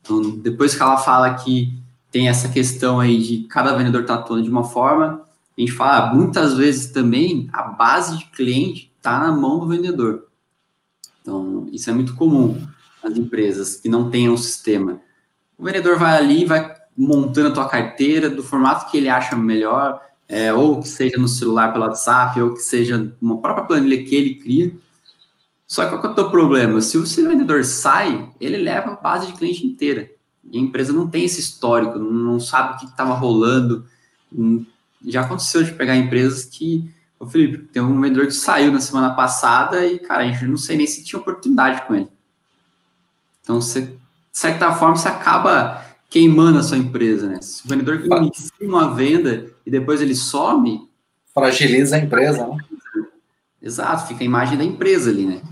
Então, 0.00 0.20
depois 0.38 0.74
que 0.74 0.82
ela 0.82 0.98
fala 0.98 1.34
que 1.34 1.76
tem 2.10 2.28
essa 2.28 2.48
questão 2.48 3.00
aí 3.00 3.18
de 3.18 3.44
cada 3.48 3.76
vendedor 3.76 4.04
tá 4.04 4.14
atuando 4.14 4.42
de 4.42 4.50
uma 4.50 4.64
forma, 4.64 5.22
a 5.56 5.60
gente 5.60 5.72
fala, 5.72 6.14
muitas 6.14 6.56
vezes 6.56 6.92
também 6.92 7.48
a 7.52 7.62
base 7.62 8.18
de 8.18 8.26
cliente 8.26 8.92
está 8.96 9.18
na 9.18 9.32
mão 9.32 9.60
do 9.60 9.66
vendedor. 9.66 10.28
Então, 11.22 11.66
isso 11.72 11.88
é 11.88 11.92
muito 11.92 12.14
comum 12.14 12.60
nas 13.02 13.16
empresas 13.16 13.76
que 13.76 13.88
não 13.88 14.10
tenham 14.10 14.34
um 14.34 14.36
sistema. 14.36 15.00
O 15.56 15.64
vendedor 15.64 15.98
vai 15.98 16.16
ali, 16.18 16.44
vai 16.44 16.74
montando 16.96 17.48
a 17.48 17.52
tua 17.52 17.68
carteira 17.68 18.30
do 18.30 18.42
formato 18.42 18.90
que 18.90 18.96
ele 18.96 19.08
acha 19.08 19.36
melhor, 19.36 20.00
é, 20.28 20.52
ou 20.52 20.80
que 20.80 20.88
seja 20.88 21.18
no 21.18 21.28
celular 21.28 21.72
pelo 21.72 21.84
WhatsApp, 21.84 22.40
ou 22.40 22.54
que 22.54 22.60
seja 22.60 23.12
uma 23.20 23.38
própria 23.38 23.66
planilha 23.66 24.04
que 24.04 24.14
ele 24.14 24.34
cria. 24.36 24.72
Só 25.66 25.84
que 25.84 25.90
qual 25.90 26.00
que 26.00 26.06
é 26.06 26.10
o 26.10 26.14
teu 26.14 26.30
problema? 26.30 26.80
Se 26.80 26.96
o 26.96 27.06
seu 27.06 27.28
vendedor 27.28 27.64
sai, 27.64 28.30
ele 28.40 28.58
leva 28.58 28.92
a 28.92 28.96
base 28.96 29.26
de 29.26 29.32
cliente 29.32 29.66
inteira. 29.66 30.10
E 30.50 30.58
a 30.58 30.60
empresa 30.60 30.92
não 30.92 31.08
tem 31.08 31.24
esse 31.24 31.40
histórico, 31.40 31.98
não 31.98 32.38
sabe 32.38 32.74
o 32.74 32.78
que 32.78 32.86
estava 32.86 33.14
rolando. 33.14 33.86
Hum, 34.32 34.64
já 35.04 35.22
aconteceu 35.22 35.62
de 35.62 35.72
pegar 35.72 35.96
empresas 35.96 36.44
que, 36.44 36.90
ô 37.18 37.26
Felipe, 37.26 37.58
tem 37.72 37.82
um 37.82 38.00
vendedor 38.00 38.26
que 38.26 38.32
saiu 38.32 38.72
na 38.72 38.80
semana 38.80 39.14
passada 39.14 39.84
e, 39.86 39.98
cara, 39.98 40.22
a 40.22 40.26
gente 40.26 40.44
não 40.46 40.56
sei 40.56 40.76
nem 40.76 40.86
se 40.86 41.02
tinha 41.02 41.20
oportunidade 41.20 41.86
com 41.86 41.94
ele. 41.94 42.08
Então, 43.42 43.60
você, 43.60 43.82
de 43.82 43.98
certa 44.32 44.72
forma, 44.72 44.96
você 44.96 45.08
acaba 45.08 45.84
queimando 46.14 46.60
a 46.60 46.62
sua 46.62 46.78
empresa, 46.78 47.26
né? 47.26 47.42
Se 47.42 47.66
o 47.66 47.68
vendedor 47.68 48.06
inicia 48.06 48.52
uma 48.60 48.94
venda 48.94 49.50
e 49.66 49.70
depois 49.70 50.00
ele 50.00 50.14
some. 50.14 50.88
Fragiliza 51.34 51.96
a 51.96 51.98
empresa, 51.98 52.46
né? 52.46 52.56
Exato, 53.60 54.06
fica 54.06 54.22
a 54.22 54.24
imagem 54.24 54.56
da 54.56 54.62
empresa 54.62 55.10
ali, 55.10 55.26
né? 55.26 55.42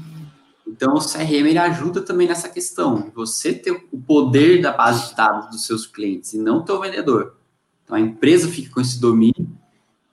Então, 0.64 0.95
o 0.95 1.00
CRM 1.00 1.49
ele 1.49 1.59
ajuda 1.59 2.00
também 2.00 2.28
nessa 2.28 2.49
questão, 2.49 3.11
você 3.12 3.52
ter 3.52 3.73
o 3.90 3.99
poder 3.99 4.62
da 4.62 4.71
base 4.71 5.09
de 5.09 5.16
dados 5.16 5.50
dos 5.50 5.66
seus 5.66 5.85
clientes 5.85 6.33
e 6.33 6.38
não 6.38 6.59
o 6.59 6.62
teu 6.64 6.81
vendedor. 6.81 7.35
Então, 7.83 7.97
a 7.97 8.00
empresa 8.00 8.47
fica 8.47 8.73
com 8.73 8.81
esse 8.81 9.00
domínio. 9.00 9.50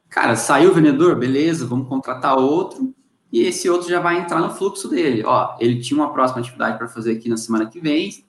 Cara, 0.09 0.35
saiu 0.35 0.71
o 0.71 0.73
vendedor, 0.73 1.15
beleza, 1.15 1.67
vamos 1.67 1.87
contratar 1.87 2.35
outro 2.35 2.91
e 3.31 3.43
esse 3.43 3.69
outro 3.69 3.87
já 3.87 3.99
vai 3.99 4.19
entrar 4.19 4.39
no 4.39 4.49
fluxo 4.49 4.89
dele. 4.89 5.23
Ó, 5.23 5.55
ele 5.59 5.79
tinha 5.79 5.99
uma 5.99 6.11
próxima 6.11 6.41
atividade 6.41 6.79
para 6.79 6.87
fazer 6.87 7.11
aqui 7.11 7.29
na 7.29 7.37
semana 7.37 7.67
que 7.67 7.79
vem, 7.79 8.27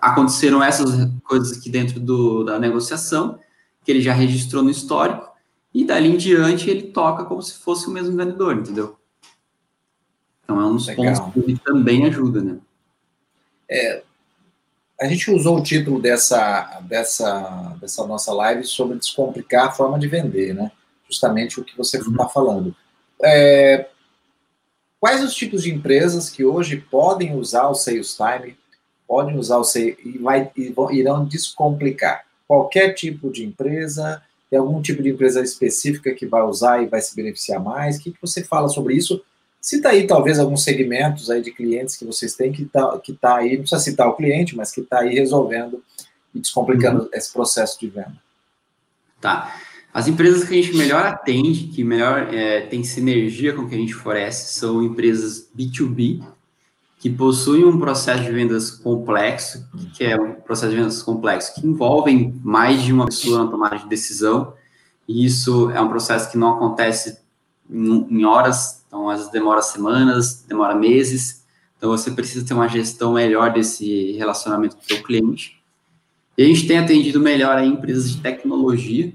aconteceram 0.00 0.62
essas 0.62 1.10
coisas 1.24 1.56
aqui 1.56 1.70
dentro 1.70 2.00
do, 2.00 2.44
da 2.44 2.58
negociação, 2.58 3.38
que 3.84 3.90
ele 3.90 4.00
já 4.00 4.12
registrou 4.12 4.62
no 4.62 4.70
histórico, 4.70 5.28
e 5.72 5.84
dali 5.84 6.08
em 6.08 6.16
diante 6.16 6.68
ele 6.68 6.90
toca 6.90 7.24
como 7.24 7.42
se 7.42 7.54
fosse 7.54 7.86
o 7.86 7.90
mesmo 7.90 8.16
vendedor, 8.16 8.56
entendeu? 8.56 8.98
Então 10.42 10.60
é 10.60 10.64
um 10.64 10.74
dos 10.74 10.86
Legal. 10.86 11.14
pontos 11.14 11.32
que 11.32 11.40
ele 11.40 11.58
também 11.58 12.06
ajuda, 12.06 12.42
né? 12.42 12.58
É, 13.70 14.02
a 15.00 15.06
gente 15.06 15.30
usou 15.30 15.58
o 15.58 15.62
título 15.62 16.00
dessa, 16.00 16.80
dessa, 16.82 17.76
dessa 17.80 18.06
nossa 18.06 18.32
live 18.32 18.64
sobre 18.64 18.98
descomplicar 18.98 19.66
a 19.66 19.70
forma 19.70 19.98
de 19.98 20.08
vender, 20.08 20.54
né? 20.54 20.72
Justamente 21.08 21.60
o 21.60 21.64
que 21.64 21.76
você 21.76 21.98
está 21.98 22.24
uhum. 22.24 22.28
falando. 22.28 22.76
É, 23.22 23.88
quais 24.98 25.22
os 25.22 25.34
tipos 25.34 25.62
de 25.62 25.72
empresas 25.72 26.30
que 26.30 26.44
hoje 26.44 26.78
podem 26.78 27.36
usar 27.36 27.68
o 27.68 27.74
Sales 27.74 28.16
Time 28.16 28.56
podem 29.08 29.36
usar 29.36 29.56
o 29.56 29.64
C 29.64 29.96
e, 30.04 30.18
vai, 30.18 30.50
e 30.54 30.74
irão 30.92 31.24
descomplicar. 31.24 32.24
Qualquer 32.46 32.92
tipo 32.92 33.32
de 33.32 33.44
empresa, 33.44 34.22
tem 34.50 34.58
algum 34.58 34.80
tipo 34.82 35.02
de 35.02 35.08
empresa 35.08 35.40
específica 35.40 36.12
que 36.12 36.26
vai 36.26 36.42
usar 36.42 36.82
e 36.82 36.86
vai 36.86 37.00
se 37.00 37.16
beneficiar 37.16 37.62
mais? 37.62 37.96
O 37.96 38.00
que, 38.00 38.12
que 38.12 38.20
você 38.20 38.44
fala 38.44 38.68
sobre 38.68 38.94
isso? 38.94 39.22
Cita 39.60 39.88
aí 39.88 40.06
talvez 40.06 40.38
alguns 40.38 40.62
segmentos 40.62 41.30
aí 41.30 41.42
de 41.42 41.50
clientes 41.50 41.96
que 41.96 42.04
vocês 42.04 42.34
têm 42.34 42.52
que 42.52 42.64
tá, 42.64 42.98
que 42.98 43.12
tá 43.12 43.36
aí, 43.36 43.54
não 43.54 43.62
precisa 43.62 43.82
citar 43.82 44.08
o 44.08 44.14
cliente, 44.14 44.56
mas 44.56 44.70
que 44.70 44.82
está 44.82 45.00
aí 45.00 45.14
resolvendo 45.14 45.82
e 46.34 46.38
descomplicando 46.38 47.04
uhum. 47.04 47.08
esse 47.12 47.32
processo 47.32 47.78
de 47.80 47.88
venda. 47.88 48.16
Tá. 49.20 49.56
As 49.92 50.06
empresas 50.06 50.44
que 50.44 50.58
a 50.58 50.62
gente 50.62 50.76
melhor 50.76 51.04
atende, 51.04 51.68
que 51.68 51.82
melhor 51.82 52.32
é, 52.32 52.60
tem 52.60 52.84
sinergia 52.84 53.52
com 53.52 53.62
o 53.62 53.68
que 53.68 53.74
a 53.74 53.78
gente 53.78 53.96
oferece, 53.96 54.54
são 54.54 54.82
empresas 54.82 55.48
B2B, 55.56 56.22
que 56.98 57.08
possuem 57.08 57.64
um 57.64 57.78
processo 57.78 58.24
de 58.24 58.32
vendas 58.32 58.70
complexo, 58.70 59.64
que 59.94 60.04
é 60.04 60.20
um 60.20 60.34
processo 60.34 60.70
de 60.70 60.76
vendas 60.76 61.02
complexo, 61.02 61.54
que 61.54 61.66
envolve 61.66 62.34
mais 62.42 62.82
de 62.82 62.92
uma 62.92 63.06
pessoa 63.06 63.44
na 63.44 63.50
tomada 63.50 63.78
de 63.78 63.88
decisão, 63.88 64.52
e 65.06 65.24
isso 65.24 65.70
é 65.70 65.80
um 65.80 65.88
processo 65.88 66.30
que 66.30 66.36
não 66.36 66.54
acontece 66.54 67.18
em 67.70 68.24
horas, 68.24 68.82
então 68.86 69.08
às 69.08 69.18
vezes 69.18 69.32
demora 69.32 69.62
semanas, 69.62 70.44
demora 70.48 70.74
meses, 70.74 71.44
então 71.76 71.90
você 71.90 72.10
precisa 72.10 72.44
ter 72.44 72.54
uma 72.54 72.66
gestão 72.66 73.12
melhor 73.12 73.52
desse 73.52 74.12
relacionamento 74.12 74.76
com 74.76 74.82
o 74.82 74.86
seu 74.86 75.02
cliente. 75.02 75.62
E 76.36 76.42
a 76.42 76.46
gente 76.46 76.66
tem 76.66 76.78
atendido 76.78 77.20
melhor 77.20 77.56
a 77.56 77.64
empresas 77.64 78.10
de 78.10 78.20
tecnologia 78.20 79.12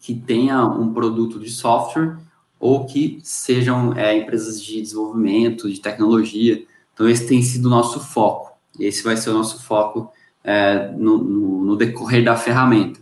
que 0.00 0.14
tenha 0.14 0.66
um 0.66 0.92
produto 0.92 1.38
de 1.38 1.48
software 1.48 2.18
ou 2.60 2.84
que 2.84 3.18
sejam 3.22 3.94
é, 3.94 4.16
empresas 4.16 4.62
de 4.62 4.82
desenvolvimento, 4.82 5.70
de 5.70 5.80
tecnologia, 5.80 6.64
então, 6.94 7.08
esse 7.08 7.26
tem 7.26 7.42
sido 7.42 7.66
o 7.66 7.70
nosso 7.70 8.00
foco. 8.00 8.52
Esse 8.78 9.02
vai 9.02 9.16
ser 9.16 9.30
o 9.30 9.34
nosso 9.34 9.62
foco 9.62 10.10
é, 10.44 10.90
no, 10.96 11.18
no, 11.18 11.64
no, 11.64 11.76
decorrer 11.76 12.24
da 12.24 12.36
ferramenta. 12.36 13.00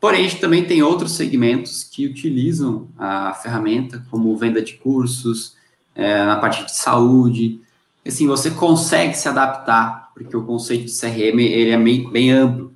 Porém, 0.00 0.20
a 0.20 0.28
gente 0.28 0.40
também 0.40 0.64
tem 0.64 0.82
outros 0.82 1.12
segmentos 1.12 1.82
que 1.82 2.06
utilizam 2.06 2.88
a 2.98 3.32
ferramenta, 3.34 4.04
como 4.10 4.36
venda 4.36 4.60
de 4.60 4.74
cursos, 4.74 5.56
é, 5.94 6.24
na 6.24 6.36
parte 6.36 6.64
de 6.64 6.76
saúde. 6.76 7.60
Assim, 8.06 8.26
você 8.26 8.50
consegue 8.50 9.14
se 9.14 9.28
adaptar, 9.28 10.10
porque 10.14 10.36
o 10.36 10.44
conceito 10.44 10.84
de 10.84 10.92
CRM 10.92 11.40
ele 11.40 11.70
é 11.70 11.78
bem, 11.78 12.10
bem 12.10 12.30
amplo, 12.32 12.72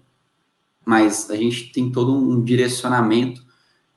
mas 0.84 1.30
a 1.30 1.36
gente 1.36 1.70
tem 1.70 1.90
todo 1.90 2.14
um 2.14 2.42
direcionamento 2.42 3.42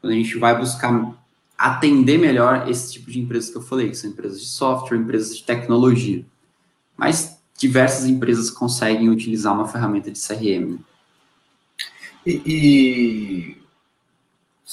quando 0.01 0.11
a 0.11 0.15
gente 0.15 0.37
vai 0.37 0.57
buscar 0.57 1.15
atender 1.57 2.17
melhor 2.17 2.69
esse 2.69 2.91
tipo 2.91 3.09
de 3.09 3.19
empresas 3.19 3.49
que 3.49 3.57
eu 3.57 3.61
falei, 3.61 3.89
que 3.89 3.95
são 3.95 4.09
empresas 4.09 4.41
de 4.41 4.47
software, 4.47 4.97
empresas 4.97 5.37
de 5.37 5.43
tecnologia 5.43 6.25
mas 6.97 7.39
diversas 7.57 8.05
empresas 8.05 8.49
conseguem 8.49 9.09
utilizar 9.09 9.53
uma 9.53 9.67
ferramenta 9.67 10.11
de 10.11 10.19
CRM. 10.19 10.79
E, 12.25 12.41
e, 12.45 13.57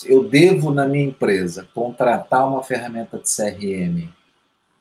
eu 0.05 0.25
devo, 0.29 0.73
na 0.73 0.87
minha 0.87 1.07
empresa, 1.07 1.69
contratar 1.75 2.47
uma 2.47 2.63
ferramenta 2.63 3.19
de 3.19 3.29
CRM 3.29 4.09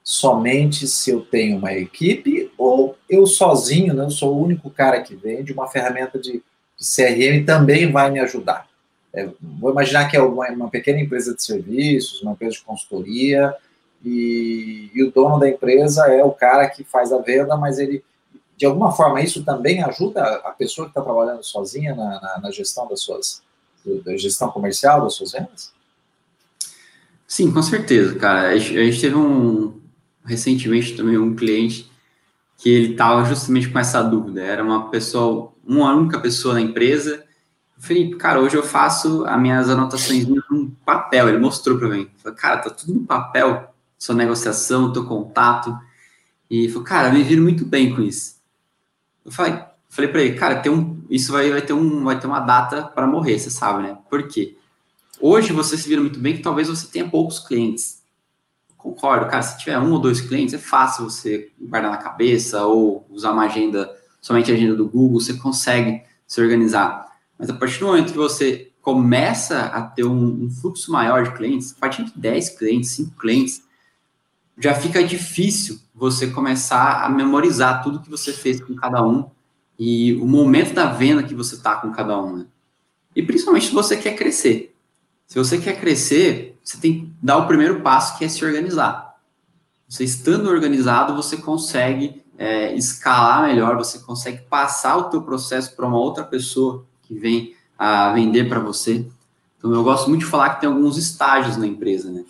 somente 0.08 0.88
se 0.88 1.12
eu 1.12 1.20
tenho 1.20 1.58
uma 1.58 1.74
equipe 1.74 2.50
ou 2.58 2.98
eu 3.10 3.27
sozinho, 3.27 3.94
né, 3.94 4.06
eu 4.06 4.10
sou 4.10 4.34
o 4.34 4.41
único 4.41 4.70
cara 4.70 5.01
que 5.01 5.13
vende, 5.13 5.51
uma 5.51 5.67
ferramenta 5.67 6.17
de, 6.17 6.41
de 6.77 6.96
CRM 6.96 7.46
também 7.46 7.91
vai 7.91 8.10
me 8.10 8.22
ajudar? 8.22 8.70
É, 9.13 9.27
vou 9.41 9.70
imaginar 9.70 10.08
que 10.08 10.15
é 10.15 10.22
uma, 10.22 10.48
uma 10.48 10.70
pequena 10.70 11.01
empresa 11.01 11.36
de 11.36 11.44
serviços, 11.44 12.22
uma 12.22 12.32
empresa 12.32 12.53
de 12.53 12.62
consultoria, 12.62 13.53
e, 14.04 14.92
e, 14.94 15.04
o 15.04 15.12
dono 15.12 15.39
da 15.39 15.50
empresa 15.50 16.06
é 16.08 16.24
o 16.24 16.32
cara 16.32 16.70
que 16.70 16.84
faz 16.84 17.12
a 17.12 17.18
venda, 17.18 17.58
mas 17.58 17.80
ele, 17.80 18.04
de 18.56 18.66
alguma 18.66 18.92
forma, 18.92 19.22
isso 19.22 19.44
também 19.44 19.84
ajuda 19.84 20.24
a 20.44 20.51
pessoa 20.51 20.86
que 20.86 20.92
está 20.92 21.01
trabalhando 21.01 21.44
sozinha 21.44 21.96
na, 21.96 22.22
na, 22.22 22.39
na, 22.44 22.51
gestão 22.51 22.88
das 22.88 23.01
suas, 23.01 23.42
da 24.06 24.16
gestão 24.16 24.50
comercial 24.50 25.01
das 25.01 25.16
suas 25.16 25.32
vendas? 25.32 25.74
Sim, 27.27 27.51
com 27.51 27.62
certeza, 27.62 28.16
cara. 28.16 28.50
A 28.50 28.58
gente, 28.58 28.77
a 28.77 28.84
gente 28.84 29.01
teve 29.01 29.16
um, 29.16 29.82
recentemente 30.24 30.96
também 30.96 31.18
um 31.18 31.36
cliente 31.36 31.92
que 32.58 32.70
ele 32.70 32.92
estava 32.92 33.25
justamente 33.25 33.70
com 33.70 33.80
essa 33.80 34.01
dúvida. 34.01 34.42
Era 34.42 34.63
uma 34.63 34.89
pessoa, 34.89 35.51
uma 35.66 35.94
única 35.94 36.20
pessoa 36.20 36.54
na 36.54 36.62
empresa. 36.62 37.24
Felipe, 37.77 38.16
cara, 38.16 38.39
hoje 38.39 38.56
eu 38.56 38.63
faço 38.63 39.25
as 39.25 39.39
minhas 39.39 39.70
anotações 39.70 40.25
no 40.25 40.72
papel. 40.86 41.30
Ele 41.30 41.39
mostrou 41.39 41.77
para 41.77 41.89
mim. 41.89 42.10
Falei, 42.18 42.38
cara, 42.38 42.58
tá 42.58 42.70
tudo 42.70 42.94
no 42.94 43.06
papel 43.06 43.74
sua 43.98 44.16
negociação, 44.16 44.94
teu 44.94 45.06
contato. 45.06 45.77
E 46.50 46.70
falou, 46.70 46.84
cara, 46.84 47.12
me 47.12 47.24
viro 47.24 47.42
muito 47.42 47.66
bem 47.66 47.94
com 47.94 48.01
isso. 48.01 48.38
Eu 49.25 49.32
falei, 49.32 49.60
falei 49.89 50.12
para 50.12 50.22
ele, 50.22 50.38
cara, 50.38 50.60
tem 50.60 50.72
um, 50.72 51.04
isso 51.10 51.32
vai, 51.32 51.50
vai, 51.50 51.62
ter 51.62 51.74
um, 51.74 52.04
vai 52.04 52.20
ter 52.20 52.27
uma 52.27 52.39
data 52.39 52.84
para 52.84 53.08
morrer, 53.08 53.38
você 53.38 53.50
sabe, 53.50 53.84
né? 53.84 53.98
Por 54.10 54.27
quê? 54.27 54.56
Hoje 55.20 55.51
você 55.51 55.77
se 55.77 55.89
vira 55.89 56.01
muito 56.01 56.20
bem 56.20 56.38
que 56.38 56.44
talvez 56.44 56.70
você 56.70 56.88
tenha 56.88 57.10
poucos 57.10 57.39
clientes. 57.39 58.04
Concordo, 58.77 59.25
cara, 59.25 59.42
se 59.42 59.58
tiver 59.58 59.77
um 59.80 59.92
ou 59.92 60.00
dois 60.00 60.22
clientes, 60.22 60.54
é 60.54 60.60
fácil 60.60 61.06
você 61.06 61.51
guardar 61.60 61.92
na 61.92 61.98
cabeça 61.98 62.63
ou 62.66 63.06
usar 63.10 63.32
uma 63.32 63.46
agenda, 63.46 63.92
somente 64.22 64.51
a 64.51 64.54
agenda 64.54 64.75
do 64.75 64.88
Google, 64.88 65.20
você 65.20 65.34
consegue 65.34 66.04
se 66.25 66.39
organizar. 66.39 67.08
Mas 67.38 67.50
a 67.50 67.54
partir 67.54 67.80
do 67.80 67.88
momento 67.88 68.12
que 68.12 68.18
você 68.18 68.72
começa 68.82 69.63
a 69.63 69.82
ter 69.82 70.06
um, 70.06 70.46
um 70.46 70.50
fluxo 70.50 70.92
maior 70.92 71.24
de 71.24 71.32
clientes, 71.36 71.74
a 71.75 71.80
partir 71.80 72.06
de 72.06 72.13
10 72.16 72.51
clientes, 72.51 72.92
5 72.92 73.18
clientes, 73.18 73.63
já 74.57 74.73
fica 74.73 75.03
difícil 75.03 75.79
você 75.93 76.27
começar 76.27 77.03
a 77.03 77.09
memorizar 77.09 77.83
tudo 77.83 77.99
que 77.99 78.09
você 78.09 78.33
fez 78.33 78.61
com 78.61 78.75
cada 78.75 79.03
um 79.03 79.29
e 79.77 80.13
o 80.15 80.25
momento 80.25 80.73
da 80.73 80.87
venda 80.87 81.23
que 81.23 81.35
você 81.35 81.55
está 81.55 81.75
com 81.75 81.91
cada 81.91 82.19
um. 82.19 82.37
Né? 82.37 82.45
E 83.15 83.21
principalmente 83.21 83.67
se 83.67 83.73
você 83.73 83.95
quer 83.95 84.15
crescer. 84.15 84.75
Se 85.27 85.37
você 85.37 85.57
quer 85.57 85.79
crescer, 85.79 86.57
você 86.63 86.77
tem 86.77 86.99
que 86.99 87.13
dar 87.21 87.37
o 87.37 87.47
primeiro 87.47 87.81
passo, 87.81 88.17
que 88.17 88.25
é 88.25 88.29
se 88.29 88.43
organizar. 88.43 89.15
Você 89.87 90.03
estando 90.03 90.49
organizado, 90.49 91.15
você 91.15 91.37
consegue 91.37 92.23
é, 92.37 92.73
escalar 92.75 93.47
melhor, 93.47 93.77
você 93.77 93.99
consegue 93.99 94.41
passar 94.49 94.97
o 94.97 95.03
teu 95.05 95.21
processo 95.21 95.75
para 95.75 95.85
uma 95.85 95.97
outra 95.97 96.23
pessoa 96.23 96.85
que 97.03 97.13
vem 97.13 97.55
a 97.77 98.11
vender 98.13 98.49
para 98.49 98.59
você. 98.59 99.05
Então, 99.57 99.73
eu 99.73 99.83
gosto 99.83 100.09
muito 100.09 100.21
de 100.21 100.29
falar 100.29 100.55
que 100.55 100.61
tem 100.61 100.69
alguns 100.69 100.97
estágios 100.97 101.57
na 101.57 101.67
empresa, 101.67 102.11
né? 102.11 102.23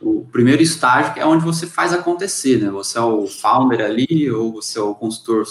O 0.00 0.26
primeiro 0.30 0.62
estágio 0.62 1.14
é 1.16 1.24
onde 1.24 1.44
você 1.44 1.66
faz 1.66 1.92
acontecer, 1.92 2.58
né? 2.58 2.70
Você 2.70 2.98
é 2.98 3.00
o 3.00 3.26
founder 3.26 3.80
ali, 3.84 4.30
ou 4.30 4.52
você 4.52 4.78
é 4.78 4.82
o 4.82 4.94
consultor 4.94 5.44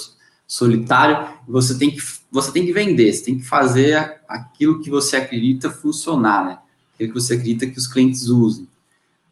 solitário, 0.47 1.27
você 1.47 1.77
tem 1.77 1.91
que, 1.91 2.01
você 2.31 2.51
tem 2.51 2.65
que 2.65 2.71
vender, 2.71 3.11
você 3.11 3.23
tem 3.23 3.39
que 3.39 3.45
fazer 3.45 4.21
aquilo 4.27 4.79
que 4.81 4.89
você 4.89 5.17
acredita 5.17 5.71
funcionar, 5.71 6.45
né? 6.45 6.59
aquilo 6.93 7.13
que 7.13 7.19
você 7.19 7.33
acredita 7.33 7.67
que 7.67 7.77
os 7.77 7.87
clientes 7.87 8.27
usem. 8.27 8.67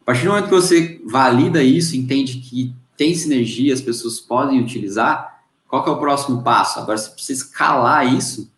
A 0.02 0.04
partir 0.04 0.24
do 0.24 0.28
momento 0.28 0.48
que 0.48 0.54
você 0.54 1.00
valida 1.06 1.62
isso, 1.62 1.96
entende 1.96 2.38
que 2.38 2.74
tem 2.96 3.14
sinergia, 3.14 3.72
as 3.72 3.80
pessoas 3.80 4.20
podem 4.20 4.60
utilizar, 4.60 5.42
qual 5.68 5.82
que 5.82 5.88
é 5.88 5.92
o 5.92 5.98
próximo 5.98 6.42
passo? 6.42 6.78
Agora 6.78 6.98
você 6.98 7.10
precisa 7.10 7.44
escalar 7.44 8.12
isso. 8.12 8.50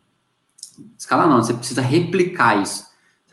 Escalar 0.98 1.28
não, 1.28 1.42
você 1.42 1.54
precisa 1.54 1.80
replicar 1.80 2.60
isso. 2.60 2.85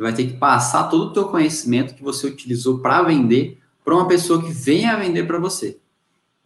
Vai 0.03 0.13
ter 0.13 0.27
que 0.27 0.33
passar 0.33 0.83
todo 0.89 1.05
o 1.05 1.13
teu 1.13 1.29
conhecimento 1.29 1.95
que 1.95 2.03
você 2.03 2.27
utilizou 2.27 2.79
para 2.79 3.01
vender 3.03 3.60
para 3.83 3.95
uma 3.95 4.07
pessoa 4.07 4.41
que 4.41 4.51
venha 4.51 4.98
vender 4.98 5.24
para 5.24 5.39
você. 5.39 5.77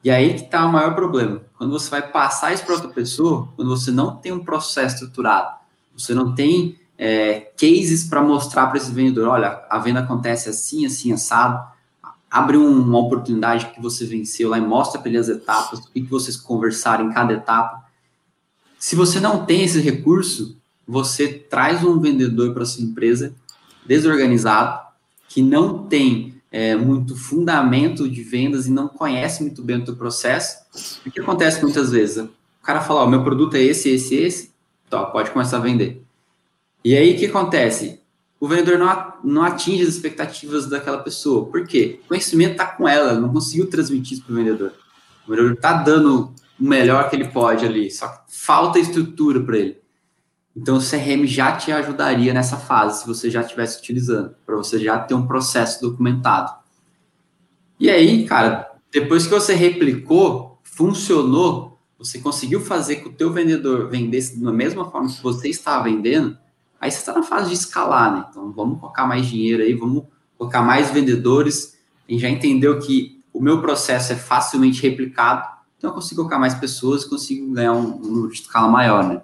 E 0.04 0.10
aí 0.10 0.34
que 0.36 0.46
está 0.46 0.66
o 0.66 0.72
maior 0.72 0.96
problema. 0.96 1.42
Quando 1.58 1.72
você 1.72 1.90
vai 1.90 2.08
passar 2.12 2.54
isso 2.54 2.64
para 2.64 2.76
outra 2.76 2.90
pessoa, 2.90 3.50
quando 3.56 3.70
você 3.70 3.92
não 3.92 4.16
tem 4.16 4.32
um 4.32 4.44
processo 4.44 4.96
estruturado, 4.96 5.56
você 5.96 6.14
não 6.14 6.34
tem 6.34 6.78
é, 6.98 7.52
cases 7.58 8.04
para 8.04 8.22
mostrar 8.22 8.68
para 8.68 8.78
esse 8.78 8.92
vendedor, 8.92 9.28
olha, 9.28 9.66
a 9.70 9.80
venda 9.80 10.00
acontece 10.02 10.50
assim, 10.50 10.86
assim, 10.86 11.12
assado, 11.12 11.66
abre 12.30 12.58
uma 12.58 13.00
oportunidade 13.00 13.68
que 13.68 13.82
você 13.82 14.06
venceu 14.06 14.50
lá 14.50 14.58
e 14.58 14.62
mostra 14.62 15.00
para 15.00 15.10
ele 15.10 15.18
as 15.18 15.30
etapas, 15.30 15.80
o 15.80 15.92
que, 15.92 16.02
que 16.02 16.10
vocês 16.10 16.38
conversaram 16.38 17.06
em 17.06 17.14
cada 17.14 17.34
etapa. 17.34 17.84
Se 18.78 18.96
você 18.96 19.20
não 19.20 19.46
tem 19.46 19.64
esse 19.64 19.80
recurso, 19.80 20.56
você 20.88 21.28
traz 21.28 21.84
um 21.84 22.00
vendedor 22.00 22.54
para 22.54 22.66
sua 22.66 22.84
empresa 22.84 23.36
desorganizado, 23.88 24.86
que 25.30 25.42
não 25.42 25.88
tem 25.88 26.42
é, 26.52 26.76
muito 26.76 27.16
fundamento 27.16 28.10
de 28.10 28.24
vendas 28.24 28.68
e 28.68 28.72
não 28.72 28.88
conhece 28.88 29.44
muito 29.44 29.62
bem 29.62 29.78
o 29.78 29.86
teu 29.86 29.96
processo. 29.96 30.58
O 31.06 31.12
que 31.12 31.20
acontece 31.20 31.62
muitas 31.62 31.92
vezes? 31.92 32.18
O 32.18 32.30
cara 32.64 32.82
fala, 32.82 33.04
o 33.04 33.10
meu 33.10 33.24
produto 33.24 33.56
é 33.56 33.62
esse, 33.62 33.90
esse, 33.90 34.16
esse, 34.16 34.52
então 34.88 35.06
pode 35.12 35.32
começar 35.32 35.58
a 35.58 35.62
vender. 35.62 36.04
E 36.84 36.96
aí 36.96 37.16
o 37.16 37.18
que 37.18 37.26
acontece? 37.26 38.02
O 38.40 38.48
vendedor 38.48 38.78
não, 38.78 39.14
não 39.24 39.44
atinge 39.44 39.84
as 39.84 39.90
expectativas 39.90 40.68
daquela 40.68 41.00
pessoa. 41.00 41.46
Por 41.48 41.66
quê? 41.66 42.00
O 42.06 42.10
conhecimento 42.10 42.52
está 42.52 42.68
com 42.68 42.88
ela, 42.88 43.14
não 43.14 43.30
conseguiu 43.34 43.70
transmitir 43.70 44.14
isso 44.14 44.24
para 44.24 44.34
o 44.34 44.36
vendedor. 44.36 44.74
O 45.26 45.32
vendedor 45.32 45.54
está 45.54 45.74
dando 45.74 46.34
o 46.60 46.64
melhor 46.64 47.10
que 47.10 47.16
ele 47.16 47.28
pode 47.28 47.66
ali, 47.66 47.90
só 47.92 48.08
que 48.08 48.20
falta 48.30 48.80
estrutura 48.80 49.42
para 49.42 49.58
ele. 49.58 49.78
Então, 50.58 50.78
o 50.78 50.82
CRM 50.82 51.26
já 51.28 51.56
te 51.56 51.72
ajudaria 51.72 52.34
nessa 52.34 52.58
fase, 52.58 53.02
se 53.02 53.08
você 53.08 53.30
já 53.30 53.42
estivesse 53.42 53.80
utilizando, 53.80 54.36
para 54.46 54.56
você 54.56 54.80
já 54.80 54.98
ter 54.98 55.14
um 55.14 55.28
processo 55.28 55.80
documentado. 55.82 56.52
E 57.80 57.90
aí, 57.90 58.26
cara, 58.26 58.68
depois 58.92 59.26
que 59.26 59.32
você 59.32 59.54
replicou, 59.54 60.60
funcionou, 60.64 61.80
você 61.98 62.20
conseguiu 62.20 62.60
fazer 62.60 62.98
que 62.98 63.08
o 63.08 63.14
teu 63.14 63.32
vendedor 63.32 63.90
vendesse 63.90 64.42
da 64.42 64.52
mesma 64.52 64.90
forma 64.90 65.08
que 65.08 65.22
você 65.22 65.50
estava 65.50 65.84
vendendo, 65.84 66.38
Aí 66.80 66.92
você 66.92 67.00
está 67.00 67.14
na 67.14 67.24
fase 67.24 67.50
de 67.50 67.56
escalar, 67.56 68.14
né? 68.14 68.26
Então 68.30 68.52
vamos 68.52 68.80
colocar 68.80 69.06
mais 69.06 69.26
dinheiro 69.26 69.64
aí, 69.64 69.74
vamos 69.74 70.04
colocar 70.38 70.62
mais 70.62 70.92
vendedores. 70.92 71.78
A 72.10 72.18
já 72.18 72.30
entendeu 72.30 72.80
que 72.80 73.22
o 73.34 73.42
meu 73.42 73.62
processo 73.62 74.14
é 74.14 74.16
facilmente 74.16 74.82
replicado, 74.82 75.46
então 75.78 75.90
eu 75.90 75.94
consigo 75.94 76.22
colocar 76.22 76.40
mais 76.40 76.56
pessoas, 76.56 77.04
consigo 77.04 77.52
ganhar 77.52 77.74
um, 77.74 77.98
um 77.98 78.08
número 78.08 78.30
de 78.30 78.42
escala 78.42 78.68
maior, 78.68 79.04
né? 79.04 79.22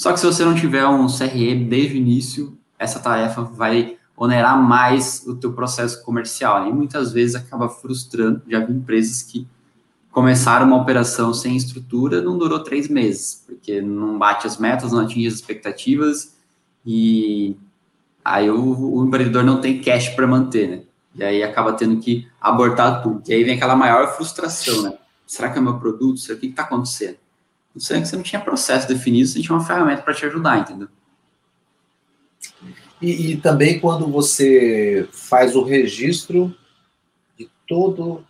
Só 0.00 0.14
que 0.14 0.18
se 0.18 0.24
você 0.24 0.46
não 0.46 0.54
tiver 0.54 0.86
um 0.86 1.08
CRM 1.08 1.68
desde 1.68 1.92
o 1.92 1.98
início, 1.98 2.56
essa 2.78 2.98
tarefa 2.98 3.42
vai 3.42 3.98
onerar 4.16 4.58
mais 4.58 5.26
o 5.26 5.36
teu 5.36 5.52
processo 5.52 6.02
comercial. 6.02 6.66
E 6.66 6.72
muitas 6.72 7.12
vezes 7.12 7.34
acaba 7.36 7.68
frustrando. 7.68 8.40
Já 8.48 8.60
vi 8.60 8.72
empresas 8.72 9.22
que 9.22 9.46
começaram 10.10 10.66
uma 10.66 10.78
operação 10.78 11.34
sem 11.34 11.54
estrutura, 11.54 12.22
não 12.22 12.38
durou 12.38 12.64
três 12.64 12.88
meses, 12.88 13.44
porque 13.46 13.82
não 13.82 14.18
bate 14.18 14.46
as 14.46 14.56
metas, 14.56 14.90
não 14.90 15.00
atinge 15.00 15.26
as 15.26 15.34
expectativas, 15.34 16.34
e 16.84 17.54
aí 18.24 18.48
o, 18.48 18.94
o 18.94 19.04
empreendedor 19.04 19.44
não 19.44 19.60
tem 19.60 19.82
cash 19.82 20.08
para 20.08 20.26
manter, 20.26 20.66
né? 20.66 20.82
E 21.14 21.22
aí 21.22 21.42
acaba 21.42 21.74
tendo 21.74 22.00
que 22.00 22.26
abortar 22.40 23.02
tudo. 23.02 23.22
E 23.28 23.34
aí 23.34 23.44
vem 23.44 23.56
aquela 23.56 23.76
maior 23.76 24.16
frustração, 24.16 24.80
né? 24.80 24.94
Será 25.26 25.50
que 25.50 25.58
é 25.58 25.60
meu 25.60 25.78
produto? 25.78 26.20
Será 26.20 26.38
que 26.38 26.46
está 26.46 26.62
acontecendo? 26.62 27.18
Não 27.74 27.80
sei 27.80 28.00
que 28.00 28.08
você 28.08 28.16
não 28.16 28.22
tinha 28.22 28.40
processo 28.40 28.88
definido, 28.88 29.28
você 29.28 29.40
tinha 29.40 29.54
uma 29.56 29.64
ferramenta 29.64 30.02
para 30.02 30.14
te 30.14 30.26
ajudar, 30.26 30.58
entendeu? 30.58 30.88
E, 33.00 33.32
e, 33.32 33.36
também 33.36 33.80
quando 33.80 34.06
você 34.08 35.08
faz 35.12 35.56
o 35.56 35.62
registro 35.62 36.54
de 37.38 37.48
todo 37.66 38.12
o 38.12 38.24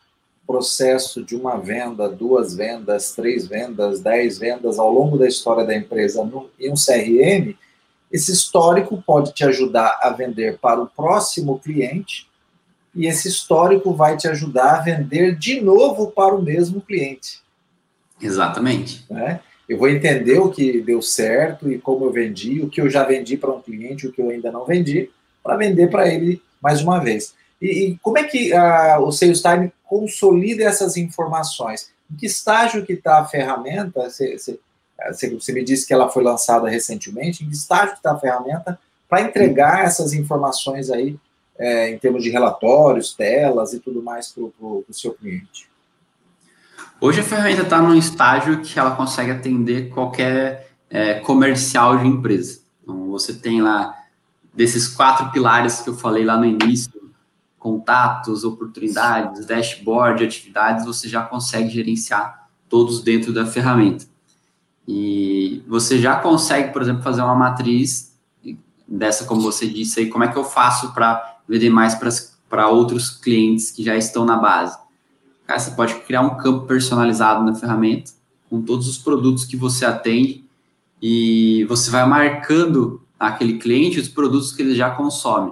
processo 0.46 1.24
de 1.24 1.34
uma 1.34 1.56
venda, 1.56 2.08
duas 2.08 2.54
vendas, 2.54 3.12
três 3.12 3.46
vendas, 3.46 4.00
dez 4.00 4.38
vendas 4.38 4.78
ao 4.78 4.92
longo 4.92 5.18
da 5.18 5.26
história 5.26 5.64
da 5.64 5.74
empresa 5.74 6.24
no, 6.24 6.50
em 6.58 6.70
um 6.70 6.74
CRM, 6.74 7.56
esse 8.12 8.32
histórico 8.32 9.02
pode 9.04 9.32
te 9.32 9.44
ajudar 9.44 9.98
a 10.02 10.10
vender 10.10 10.58
para 10.58 10.80
o 10.80 10.86
próximo 10.86 11.58
cliente 11.58 12.28
e 12.94 13.06
esse 13.06 13.28
histórico 13.28 13.92
vai 13.92 14.16
te 14.16 14.28
ajudar 14.28 14.78
a 14.78 14.82
vender 14.82 15.36
de 15.36 15.60
novo 15.60 16.10
para 16.10 16.34
o 16.34 16.42
mesmo 16.42 16.80
cliente. 16.80 17.40
Exatamente. 18.20 19.04
Né? 19.10 19.40
Eu 19.68 19.78
vou 19.78 19.88
entender 19.88 20.38
o 20.38 20.50
que 20.50 20.80
deu 20.80 21.00
certo 21.00 21.70
e 21.70 21.78
como 21.78 22.04
eu 22.04 22.12
vendi, 22.12 22.60
o 22.60 22.68
que 22.68 22.80
eu 22.80 22.90
já 22.90 23.04
vendi 23.04 23.36
para 23.36 23.52
um 23.52 23.60
cliente, 23.60 24.06
o 24.06 24.12
que 24.12 24.20
eu 24.20 24.30
ainda 24.30 24.50
não 24.50 24.64
vendi, 24.64 25.10
para 25.42 25.56
vender 25.56 25.88
para 25.88 26.08
ele 26.08 26.42
mais 26.60 26.82
uma 26.82 26.98
vez. 26.98 27.34
E, 27.60 27.66
e 27.66 27.98
como 27.98 28.18
é 28.18 28.24
que 28.24 28.52
uh, 28.52 29.00
o 29.00 29.12
Sales 29.12 29.40
Time 29.40 29.72
consolida 29.84 30.64
essas 30.64 30.96
informações? 30.96 31.90
Em 32.10 32.16
que 32.16 32.26
estágio 32.26 32.84
que 32.84 32.94
está 32.94 33.20
a 33.20 33.24
ferramenta? 33.24 34.10
Você 34.10 34.58
você 35.32 35.52
me 35.52 35.64
disse 35.64 35.86
que 35.86 35.94
ela 35.94 36.10
foi 36.10 36.22
lançada 36.22 36.68
recentemente. 36.68 37.42
Em 37.42 37.48
que 37.48 37.54
estágio 37.54 37.94
está 37.94 38.12
a 38.12 38.18
ferramenta 38.18 38.78
para 39.08 39.22
entregar 39.22 39.84
essas 39.84 40.12
informações 40.12 40.90
aí, 40.90 41.16
é, 41.58 41.90
em 41.90 41.98
termos 41.98 42.22
de 42.22 42.30
relatórios, 42.30 43.14
telas 43.14 43.72
e 43.72 43.80
tudo 43.80 44.02
mais 44.02 44.28
para 44.28 44.42
o 44.42 44.84
seu 44.90 45.14
cliente? 45.14 45.69
Hoje 47.02 47.20
a 47.20 47.24
ferramenta 47.24 47.62
está 47.62 47.80
num 47.80 47.94
estágio 47.94 48.60
que 48.60 48.78
ela 48.78 48.90
consegue 48.90 49.30
atender 49.30 49.88
qualquer 49.88 50.70
é, 50.90 51.14
comercial 51.14 51.96
de 51.96 52.06
empresa. 52.06 52.60
Então, 52.82 53.08
você 53.10 53.32
tem 53.32 53.62
lá, 53.62 53.96
desses 54.52 54.86
quatro 54.86 55.30
pilares 55.30 55.80
que 55.80 55.88
eu 55.88 55.94
falei 55.96 56.26
lá 56.26 56.36
no 56.36 56.44
início, 56.44 56.92
contatos, 57.58 58.44
oportunidades, 58.44 59.46
dashboard, 59.46 60.22
atividades, 60.22 60.84
você 60.84 61.08
já 61.08 61.22
consegue 61.22 61.70
gerenciar 61.70 62.50
todos 62.68 63.02
dentro 63.02 63.32
da 63.32 63.46
ferramenta. 63.46 64.04
E 64.86 65.64
você 65.66 65.98
já 65.98 66.16
consegue, 66.16 66.70
por 66.70 66.82
exemplo, 66.82 67.02
fazer 67.02 67.22
uma 67.22 67.34
matriz 67.34 68.14
dessa, 68.86 69.24
como 69.24 69.40
você 69.40 69.66
disse 69.66 70.00
aí, 70.00 70.10
como 70.10 70.24
é 70.24 70.28
que 70.28 70.36
eu 70.36 70.44
faço 70.44 70.92
para 70.92 71.38
vender 71.48 71.70
mais 71.70 71.98
para 72.46 72.68
outros 72.68 73.08
clientes 73.08 73.70
que 73.70 73.82
já 73.82 73.96
estão 73.96 74.26
na 74.26 74.36
base. 74.36 74.76
Cara, 75.50 75.58
você 75.58 75.72
pode 75.72 75.94
criar 76.02 76.20
um 76.20 76.36
campo 76.36 76.64
personalizado 76.64 77.44
na 77.44 77.52
ferramenta, 77.52 78.12
com 78.48 78.62
todos 78.62 78.86
os 78.86 78.96
produtos 78.96 79.44
que 79.44 79.56
você 79.56 79.84
atende, 79.84 80.44
e 81.02 81.64
você 81.64 81.90
vai 81.90 82.06
marcando 82.06 83.02
aquele 83.18 83.58
cliente 83.58 83.98
os 83.98 84.06
produtos 84.06 84.52
que 84.52 84.62
ele 84.62 84.76
já 84.76 84.90
consome. 84.90 85.50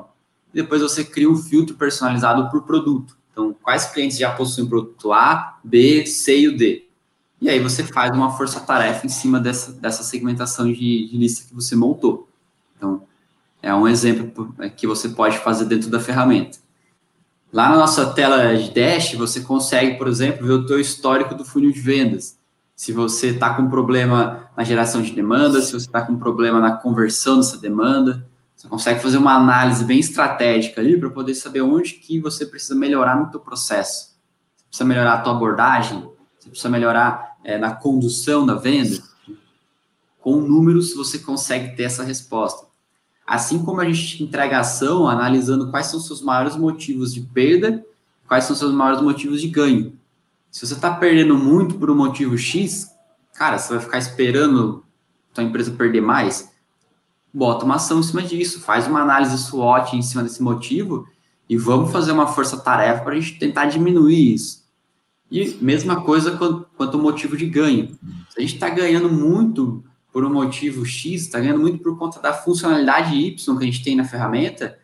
E 0.55 0.63
depois 0.63 0.83
você 0.83 1.05
cria 1.05 1.29
um 1.29 1.35
filtro 1.35 1.75
personalizado 1.75 2.49
por 2.49 2.63
produto. 2.63 3.17
Então, 3.33 3.53
quais 3.61 3.87
clientes 3.87 4.17
já 4.17 4.31
possuem 4.31 4.69
produto 4.69 5.13
A, 5.13 5.59
B, 5.65 6.07
C 6.07 6.43
e 6.43 6.47
o 6.47 6.57
D? 6.57 6.87
E 7.41 7.51
aí 7.51 7.59
você 7.59 7.83
faz 7.83 8.13
uma 8.13 8.31
força-tarefa 8.31 9.05
em 9.05 9.09
cima 9.11 9.41
dessa, 9.41 9.73
dessa 9.73 10.05
segmentação 10.05 10.73
de, 10.73 11.09
de, 11.09 11.19
lista 11.19 11.49
que 11.49 11.53
você 11.53 11.75
montou. 11.75 12.29
Então, 12.77 13.03
é 13.61 13.75
um 13.75 13.89
exemplo 13.89 14.55
que 14.77 14.87
você 14.87 15.09
pode 15.09 15.39
fazer 15.39 15.65
dentro 15.65 15.91
da 15.91 15.99
ferramenta. 15.99 16.59
Lá 17.53 17.71
na 17.71 17.77
nossa 17.77 18.13
tela 18.13 18.55
de 18.55 18.71
dash, 18.71 19.15
você 19.15 19.41
consegue, 19.41 19.97
por 19.97 20.07
exemplo, 20.07 20.47
ver 20.47 20.53
o 20.53 20.67
teu 20.67 20.79
histórico 20.79 21.35
do 21.35 21.45
funil 21.45 21.73
de 21.73 21.81
vendas. 21.81 22.39
Se 22.77 22.93
você 22.93 23.29
está 23.29 23.55
com 23.55 23.69
problema 23.69 24.51
na 24.57 24.63
geração 24.63 25.01
de 25.03 25.13
demanda, 25.13 25.61
se 25.63 25.73
você 25.73 25.87
está 25.87 26.03
com 26.03 26.17
problema 26.17 26.61
na 26.61 26.77
conversão 26.77 27.39
dessa 27.39 27.57
demanda, 27.57 28.27
você 28.55 28.69
consegue 28.69 29.01
fazer 29.01 29.17
uma 29.17 29.35
análise 29.35 29.85
bem 29.85 29.99
estratégica 29.99 30.81
ali 30.81 30.99
para 30.99 31.09
poder 31.11 31.35
saber 31.35 31.63
onde 31.63 31.95
que 31.95 32.21
você 32.21 32.45
precisa 32.45 32.75
melhorar 32.75 33.17
no 33.17 33.31
teu 33.31 33.41
processo. 33.41 34.17
Você 34.57 34.65
precisa 34.69 34.85
melhorar 34.85 35.15
a 35.15 35.19
tua 35.23 35.33
abordagem, 35.33 36.09
você 36.39 36.51
precisa 36.51 36.69
melhorar 36.69 37.37
é, 37.43 37.57
na 37.57 37.73
condução 37.75 38.45
da 38.45 38.55
venda, 38.55 39.03
com 40.21 40.37
números 40.37 40.95
você 40.95 41.19
consegue 41.19 41.75
ter 41.75 41.85
essa 41.85 42.05
resposta. 42.05 42.68
Assim 43.29 43.63
como 43.63 43.79
a 43.83 43.85
gente 43.85 44.23
entrega 44.25 44.59
ação 44.59 45.07
analisando 45.07 45.71
quais 45.71 45.89
são 45.89 46.01
seus 46.01 46.23
maiores 46.23 46.57
motivos 46.57 47.13
de 47.13 47.21
perda, 47.21 47.85
quais 48.27 48.45
são 48.45 48.57
seus 48.57 48.73
maiores 48.73 49.03
motivos 49.03 49.43
de 49.43 49.49
ganho. 49.49 49.93
Se 50.51 50.67
você 50.67 50.73
está 50.73 50.95
perdendo 50.95 51.37
muito 51.37 51.75
por 51.75 51.91
um 51.91 51.95
motivo 51.95 52.39
X, 52.39 52.91
cara, 53.35 53.59
você 53.59 53.75
vai 53.75 53.83
ficar 53.83 53.99
esperando 53.99 54.83
tua 55.35 55.45
empresa 55.45 55.71
perder 55.73 56.01
mais? 56.01 56.51
Bota 57.33 57.67
uma 57.67 57.75
ação 57.75 58.01
em 58.01 58.03
cima 58.03 58.23
disso, 58.23 58.63
faz 58.63 58.87
uma 58.87 59.03
análise 59.03 59.37
SWOT 59.37 59.95
em 59.95 60.01
cima 60.01 60.23
desse 60.23 60.43
motivo 60.43 61.07
e 61.47 61.55
vamos 61.55 61.93
fazer 61.93 62.13
uma 62.13 62.29
força-tarefa 62.29 63.05
para 63.05 63.13
a 63.13 63.21
gente 63.21 63.39
tentar 63.39 63.67
diminuir 63.67 64.35
isso. 64.35 64.65
E 65.31 65.59
mesma 65.61 66.01
coisa 66.01 66.39
quanto, 66.39 66.67
quanto 66.79 66.99
motivo 66.99 67.37
de 67.37 67.45
ganho. 67.45 67.89
Se 68.31 68.39
a 68.39 68.41
gente 68.41 68.55
está 68.55 68.71
ganhando 68.71 69.11
muito 69.11 69.85
por 70.19 70.25
um 70.25 70.33
motivo 70.33 70.85
X, 70.85 71.23
está 71.23 71.39
ganhando 71.39 71.61
muito 71.61 71.79
por 71.79 71.97
conta 71.97 72.21
da 72.21 72.33
funcionalidade 72.33 73.15
Y 73.15 73.57
que 73.57 73.63
a 73.63 73.67
gente 73.67 73.85
tem 73.85 73.95
na 73.95 74.03
ferramenta, 74.03 74.77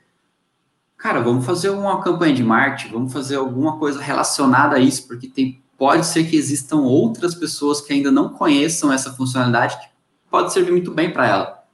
cara, 0.97 1.21
vamos 1.21 1.45
fazer 1.45 1.71
uma 1.71 2.01
campanha 2.01 2.33
de 2.33 2.45
marketing, 2.45 2.93
vamos 2.93 3.13
fazer 3.13 3.35
alguma 3.35 3.77
coisa 3.77 4.01
relacionada 4.01 4.77
a 4.77 4.79
isso, 4.79 5.09
porque 5.09 5.27
tem, 5.27 5.61
pode 5.77 6.07
ser 6.07 6.31
que 6.31 6.37
existam 6.37 6.83
outras 6.83 7.35
pessoas 7.35 7.81
que 7.81 7.93
ainda 7.93 8.13
não 8.13 8.29
conheçam 8.29 8.93
essa 8.93 9.13
funcionalidade 9.13 9.77
que 9.77 9.89
pode 10.31 10.53
servir 10.53 10.71
muito 10.71 10.93
bem 10.93 11.13
para 11.13 11.27
ela. 11.27 11.65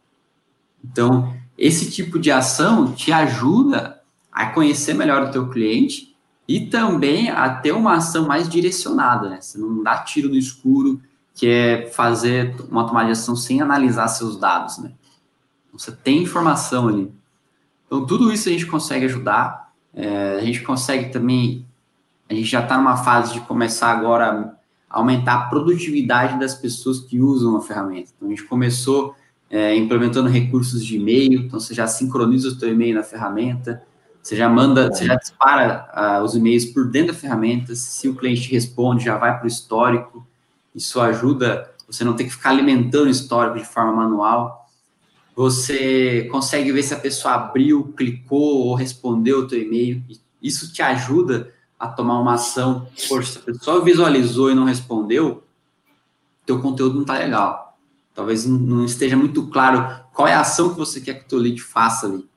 Então, 0.83 1.31
esse 1.59 1.90
tipo 1.90 2.18
de 2.18 2.31
ação 2.31 2.92
te 2.94 3.12
ajuda 3.12 4.01
a 4.33 4.46
conhecer 4.46 4.94
melhor 4.94 5.25
o 5.25 5.31
teu 5.31 5.51
cliente 5.51 6.16
e 6.49 6.64
também 6.64 7.29
a 7.29 7.57
ter 7.57 7.73
uma 7.73 7.96
ação 7.96 8.27
mais 8.27 8.49
direcionada, 8.49 9.29
né? 9.29 9.38
Você 9.38 9.59
não 9.59 9.83
dá 9.83 9.99
tiro 9.99 10.31
no 10.31 10.37
escuro, 10.37 10.99
que 11.34 11.48
é 11.48 11.86
fazer 11.90 12.54
uma 12.70 12.86
tomada 12.86 13.06
de 13.06 13.12
ação 13.12 13.34
sem 13.34 13.60
analisar 13.60 14.08
seus 14.08 14.36
dados, 14.36 14.78
né? 14.78 14.92
Você 15.72 15.92
tem 15.92 16.22
informação 16.22 16.88
ali. 16.88 17.12
Então, 17.86 18.04
tudo 18.04 18.32
isso 18.32 18.48
a 18.48 18.52
gente 18.52 18.66
consegue 18.66 19.06
ajudar. 19.06 19.72
É, 19.94 20.38
a 20.38 20.44
gente 20.44 20.62
consegue 20.62 21.10
também. 21.10 21.66
A 22.28 22.34
gente 22.34 22.48
já 22.48 22.60
está 22.62 22.76
numa 22.76 22.96
fase 22.96 23.32
de 23.32 23.40
começar 23.40 23.90
agora 23.90 24.56
a 24.88 24.98
aumentar 24.98 25.34
a 25.34 25.48
produtividade 25.48 26.38
das 26.38 26.54
pessoas 26.54 27.00
que 27.00 27.20
usam 27.20 27.56
a 27.56 27.62
ferramenta. 27.62 28.10
Então, 28.16 28.28
a 28.28 28.30
gente 28.30 28.44
começou 28.44 29.14
é, 29.48 29.74
implementando 29.76 30.28
recursos 30.28 30.84
de 30.84 30.96
e-mail, 30.96 31.40
então 31.40 31.58
você 31.58 31.74
já 31.74 31.86
sincroniza 31.86 32.48
o 32.48 32.50
seu 32.52 32.72
e-mail 32.72 32.94
na 32.94 33.02
ferramenta, 33.02 33.82
você 34.22 34.36
já 34.36 34.48
manda, 34.48 34.88
você 34.88 35.06
já 35.06 35.16
dispara 35.16 36.20
uh, 36.20 36.22
os 36.22 36.36
e-mails 36.36 36.66
por 36.66 36.88
dentro 36.88 37.12
da 37.12 37.18
ferramenta, 37.18 37.74
se 37.74 38.08
o 38.08 38.14
cliente 38.14 38.50
responde, 38.52 39.04
já 39.04 39.16
vai 39.16 39.36
para 39.36 39.44
o 39.44 39.48
histórico, 39.48 40.26
isso 40.74 41.00
ajuda 41.00 41.70
você 41.87 42.04
não 42.04 42.14
ter 42.14 42.24
que 42.24 42.30
ficar 42.30 42.50
alimentando 42.50 43.06
o 43.06 43.11
histórico 43.11 43.59
de 43.59 43.64
forma 43.64 43.92
manual. 43.92 44.68
Você 45.35 46.28
consegue 46.30 46.70
ver 46.70 46.83
se 46.83 46.94
a 46.94 46.98
pessoa 46.98 47.35
abriu, 47.35 47.92
clicou 47.96 48.66
ou 48.66 48.74
respondeu 48.74 49.40
o 49.40 49.48
teu 49.48 49.61
e-mail. 49.61 50.02
Isso 50.40 50.72
te 50.72 50.83
ajuda 50.83 51.52
a 51.78 51.88
tomar 51.88 52.20
uma 52.20 52.35
ação. 52.35 52.87
Poxa, 53.09 53.33
se 53.33 53.38
a 53.38 53.42
pessoa 53.42 53.83
visualizou 53.83 54.50
e 54.50 54.54
não 54.54 54.64
respondeu, 54.64 55.42
teu 56.46 56.61
conteúdo 56.61 56.94
não 56.94 57.02
está 57.02 57.14
legal. 57.14 57.78
Talvez 58.14 58.44
não 58.44 58.85
esteja 58.85 59.16
muito 59.16 59.48
claro 59.48 60.04
qual 60.12 60.28
é 60.28 60.35
a 60.35 60.40
ação 60.40 60.70
que 60.70 60.78
você 60.78 61.00
quer 61.00 61.14
que 61.14 61.24
o 61.24 61.28
teu 61.28 61.38
lead 61.38 61.61
faça 61.62 62.06
ali. 62.06 62.28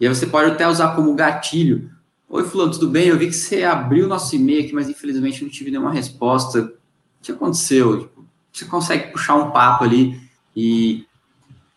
E 0.00 0.06
aí 0.06 0.14
você 0.14 0.26
pode 0.26 0.50
até 0.50 0.66
usar 0.66 0.96
como 0.96 1.14
gatilho. 1.14 1.90
Oi, 2.28 2.44
fulano, 2.44 2.72
tudo 2.72 2.88
bem? 2.88 3.08
Eu 3.08 3.18
vi 3.18 3.28
que 3.28 3.34
você 3.34 3.62
abriu 3.62 4.08
nosso 4.08 4.34
e-mail 4.34 4.64
aqui, 4.64 4.74
mas 4.74 4.88
infelizmente 4.88 5.42
não 5.42 5.50
tive 5.50 5.70
nenhuma 5.70 5.92
resposta. 5.92 6.74
Que 7.22 7.32
aconteceu? 7.32 8.00
Tipo, 8.00 8.24
você 8.52 8.64
consegue 8.64 9.12
puxar 9.12 9.36
um 9.36 9.50
papo 9.50 9.84
ali 9.84 10.20
e, 10.54 11.06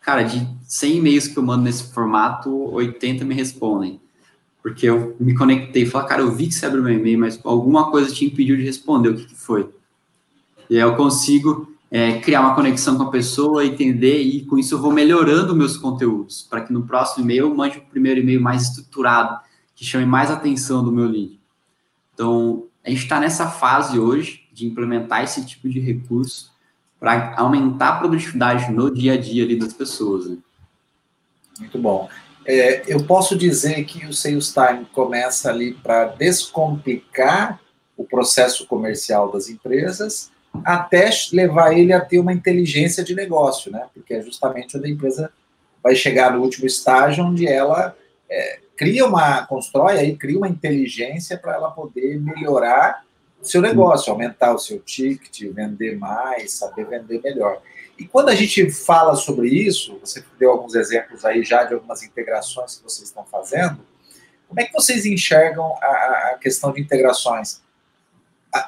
cara, 0.00 0.22
de 0.22 0.46
100 0.66 0.96
e-mails 0.96 1.28
que 1.28 1.36
eu 1.38 1.42
mando 1.42 1.62
nesse 1.62 1.92
formato, 1.92 2.50
80 2.72 3.24
me 3.24 3.34
respondem. 3.34 4.00
Porque 4.62 4.86
eu 4.86 5.16
me 5.20 5.34
conectei 5.34 5.84
e 5.84 5.86
falei, 5.86 6.08
cara, 6.08 6.22
eu 6.22 6.32
vi 6.32 6.48
que 6.48 6.54
você 6.54 6.66
abriu 6.66 6.82
meu 6.82 6.92
e-mail, 6.92 7.20
mas 7.20 7.40
alguma 7.44 7.90
coisa 7.90 8.12
te 8.12 8.24
impediu 8.24 8.56
de 8.56 8.64
responder. 8.64 9.10
O 9.10 9.16
que, 9.16 9.24
que 9.26 9.36
foi? 9.36 9.70
E 10.68 10.74
aí 10.74 10.82
eu 10.82 10.96
consigo 10.96 11.72
é, 11.90 12.18
criar 12.18 12.40
uma 12.40 12.54
conexão 12.54 12.96
com 12.96 13.04
a 13.04 13.10
pessoa, 13.10 13.64
entender, 13.64 14.20
e 14.20 14.44
com 14.44 14.58
isso 14.58 14.74
eu 14.74 14.80
vou 14.80 14.92
melhorando 14.92 15.54
meus 15.54 15.76
conteúdos, 15.76 16.42
para 16.42 16.62
que 16.62 16.72
no 16.72 16.82
próximo 16.82 17.24
e-mail 17.24 17.44
eu 17.44 17.54
mande 17.54 17.78
o 17.78 17.82
primeiro 17.82 18.20
e-mail 18.20 18.40
mais 18.40 18.62
estruturado, 18.62 19.38
que 19.74 19.84
chame 19.84 20.04
mais 20.04 20.30
atenção 20.30 20.82
do 20.82 20.90
meu 20.90 21.06
lead. 21.06 21.38
Então, 22.12 22.64
a 22.84 22.90
gente 22.90 23.02
está 23.02 23.20
nessa 23.20 23.48
fase 23.48 23.98
hoje 23.98 24.45
de 24.56 24.66
implementar 24.66 25.22
esse 25.22 25.44
tipo 25.44 25.68
de 25.68 25.78
recurso 25.78 26.50
para 26.98 27.34
aumentar 27.36 27.90
a 27.90 27.98
produtividade 27.98 28.72
no 28.72 28.92
dia 28.92 29.12
a 29.12 29.16
dia 29.18 29.44
ali 29.44 29.54
das 29.54 29.74
pessoas. 29.74 30.26
Né? 30.30 30.38
Muito 31.60 31.78
bom. 31.78 32.08
É, 32.46 32.82
eu 32.90 33.04
posso 33.04 33.36
dizer 33.36 33.84
que 33.84 34.06
o 34.06 34.14
Sales 34.14 34.54
Time 34.54 34.86
começa 34.92 35.50
ali 35.50 35.74
para 35.74 36.06
descomplicar 36.06 37.60
o 37.96 38.04
processo 38.04 38.66
comercial 38.66 39.30
das 39.30 39.50
empresas 39.50 40.30
até 40.64 41.10
levar 41.32 41.76
ele 41.76 41.92
a 41.92 42.00
ter 42.00 42.18
uma 42.18 42.32
inteligência 42.32 43.04
de 43.04 43.14
negócio, 43.14 43.70
né? 43.70 43.86
Porque 43.92 44.14
é 44.14 44.22
justamente 44.22 44.76
onde 44.78 44.86
a 44.86 44.90
empresa 44.90 45.30
vai 45.82 45.94
chegar 45.94 46.32
no 46.32 46.40
último 46.40 46.66
estágio, 46.66 47.24
onde 47.24 47.46
ela 47.46 47.94
é, 48.30 48.60
cria 48.74 49.04
uma, 49.04 49.44
constrói 49.46 49.98
aí, 49.98 50.16
cria 50.16 50.38
uma 50.38 50.48
inteligência 50.48 51.36
para 51.36 51.54
ela 51.54 51.70
poder 51.70 52.18
melhorar 52.18 53.05
seu 53.46 53.60
negócio, 53.60 54.12
aumentar 54.12 54.54
o 54.54 54.58
seu 54.58 54.78
ticket, 54.80 55.52
vender 55.52 55.98
mais, 55.98 56.52
saber 56.52 56.86
vender 56.86 57.20
melhor. 57.22 57.60
E 57.98 58.06
quando 58.06 58.28
a 58.28 58.34
gente 58.34 58.70
fala 58.70 59.14
sobre 59.16 59.48
isso, 59.48 59.98
você 60.00 60.22
deu 60.38 60.50
alguns 60.50 60.74
exemplos 60.74 61.24
aí 61.24 61.42
já 61.42 61.64
de 61.64 61.74
algumas 61.74 62.02
integrações 62.02 62.76
que 62.76 62.84
vocês 62.84 63.08
estão 63.08 63.24
fazendo, 63.24 63.78
como 64.48 64.60
é 64.60 64.64
que 64.64 64.72
vocês 64.72 65.06
enxergam 65.06 65.74
a, 65.82 66.30
a 66.32 66.38
questão 66.40 66.72
de 66.72 66.80
integrações? 66.80 67.60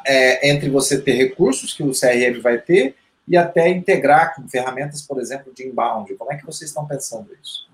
é, 0.07 0.51
entre 0.51 0.69
você 0.69 1.01
ter 1.01 1.13
recursos 1.13 1.73
que 1.73 1.83
o 1.83 1.93
CRM 1.93 2.41
vai 2.41 2.59
ter 2.59 2.97
e 3.27 3.37
até 3.37 3.69
integrar 3.69 4.35
com 4.35 4.49
ferramentas, 4.49 5.03
por 5.03 5.21
exemplo, 5.21 5.53
de 5.53 5.67
inbound. 5.67 6.15
Como 6.15 6.33
é 6.33 6.37
que 6.37 6.47
vocês 6.47 6.71
estão 6.71 6.87
pensando 6.87 7.29
isso? 7.43 7.69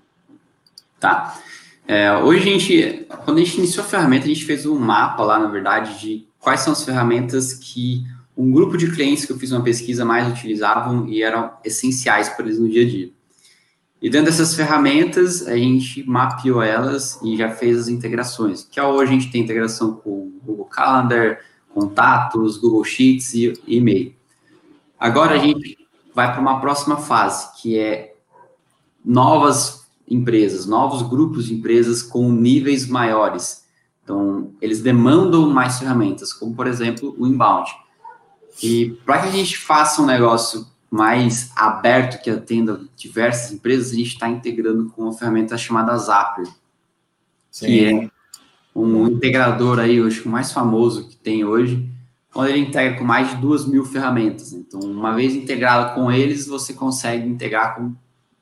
Tá. 0.99 1.41
É, 1.87 2.11
hoje 2.13 2.39
a 2.39 2.51
gente, 2.51 3.07
quando 3.23 3.37
a 3.37 3.43
gente 3.43 3.57
iniciou 3.57 3.85
a 3.85 3.87
ferramenta, 3.87 4.25
a 4.25 4.27
gente 4.27 4.45
fez 4.45 4.65
um 4.65 4.77
mapa 4.77 5.23
lá, 5.23 5.39
na 5.39 5.47
verdade, 5.47 5.99
de 5.99 6.27
quais 6.45 6.59
são 6.59 6.73
as 6.73 6.83
ferramentas 6.83 7.53
que 7.55 8.05
um 8.37 8.51
grupo 8.51 8.77
de 8.77 8.91
clientes 8.91 9.25
que 9.25 9.31
eu 9.31 9.39
fiz 9.39 9.51
uma 9.51 9.63
pesquisa 9.63 10.05
mais 10.05 10.31
utilizavam 10.31 11.07
e 11.07 11.23
eram 11.23 11.53
essenciais 11.63 12.29
para 12.29 12.45
eles 12.45 12.59
no 12.59 12.69
dia 12.69 12.83
a 12.83 12.87
dia. 12.87 13.09
E 13.99 14.11
dentro 14.11 14.27
dessas 14.27 14.53
ferramentas, 14.53 15.47
a 15.47 15.57
gente 15.57 16.07
mapeou 16.07 16.61
elas 16.61 17.19
e 17.23 17.35
já 17.35 17.49
fez 17.49 17.79
as 17.79 17.87
integrações. 17.87 18.67
Que 18.69 18.79
hoje 18.79 19.11
a 19.11 19.15
gente 19.15 19.31
tem 19.31 19.41
integração 19.41 19.95
com 19.95 20.33
Google 20.45 20.65
Calendar, 20.65 21.39
contatos, 21.73 22.57
Google 22.57 22.83
Sheets 22.83 23.33
e 23.33 23.53
e-mail. 23.65 24.13
Agora 24.99 25.33
a 25.33 25.39
gente 25.39 25.79
vai 26.13 26.31
para 26.31 26.41
uma 26.41 26.61
próxima 26.61 26.97
fase, 26.97 27.59
que 27.59 27.79
é 27.79 28.13
novas 29.03 29.87
empresas, 30.07 30.67
novos 30.67 31.01
grupos 31.01 31.47
de 31.47 31.55
empresas 31.55 32.03
com 32.03 32.31
níveis 32.31 32.87
maiores. 32.87 33.64
Então, 34.05 34.51
eles 34.61 34.81
demandam 34.81 35.49
mais 35.49 35.79
ferramentas, 35.79 36.31
como, 36.31 36.55
por 36.55 36.67
exemplo, 36.67 37.15
o 37.17 37.25
inbound. 37.25 37.71
E 38.61 38.91
para 39.03 39.23
que 39.23 39.29
a 39.29 39.31
gente 39.31 39.57
faça 39.57 39.99
um 39.99 40.05
negócio 40.05 40.67
mais 40.91 41.51
aberto, 41.55 42.21
que 42.21 42.29
atenda 42.29 42.79
diversas 42.95 43.51
empresas, 43.51 43.91
a 43.91 43.95
gente 43.95 44.13
está 44.13 44.29
integrando 44.29 44.91
com 44.91 45.01
uma 45.01 45.13
ferramenta 45.13 45.57
chamada 45.57 45.97
Zapier, 45.97 46.47
Sim. 47.49 47.65
que 47.65 47.85
é 47.85 48.09
um 48.75 49.07
integrador 49.07 49.79
aí, 49.79 49.95
eu 49.95 50.05
acho 50.05 50.21
que 50.21 50.27
o 50.27 50.31
mais 50.31 50.51
famoso 50.51 51.07
que 51.07 51.17
tem 51.17 51.43
hoje, 51.43 51.89
onde 52.33 52.51
ele 52.51 52.67
integra 52.67 52.99
com 52.99 53.03
mais 53.03 53.29
de 53.29 53.37
duas 53.37 53.65
mil 53.65 53.83
ferramentas. 53.85 54.53
Então, 54.53 54.79
uma 54.81 55.15
vez 55.15 55.33
integrado 55.33 55.95
com 55.95 56.11
eles, 56.11 56.45
você 56.45 56.73
consegue 56.73 57.27
integrar 57.27 57.75
com 57.75 57.93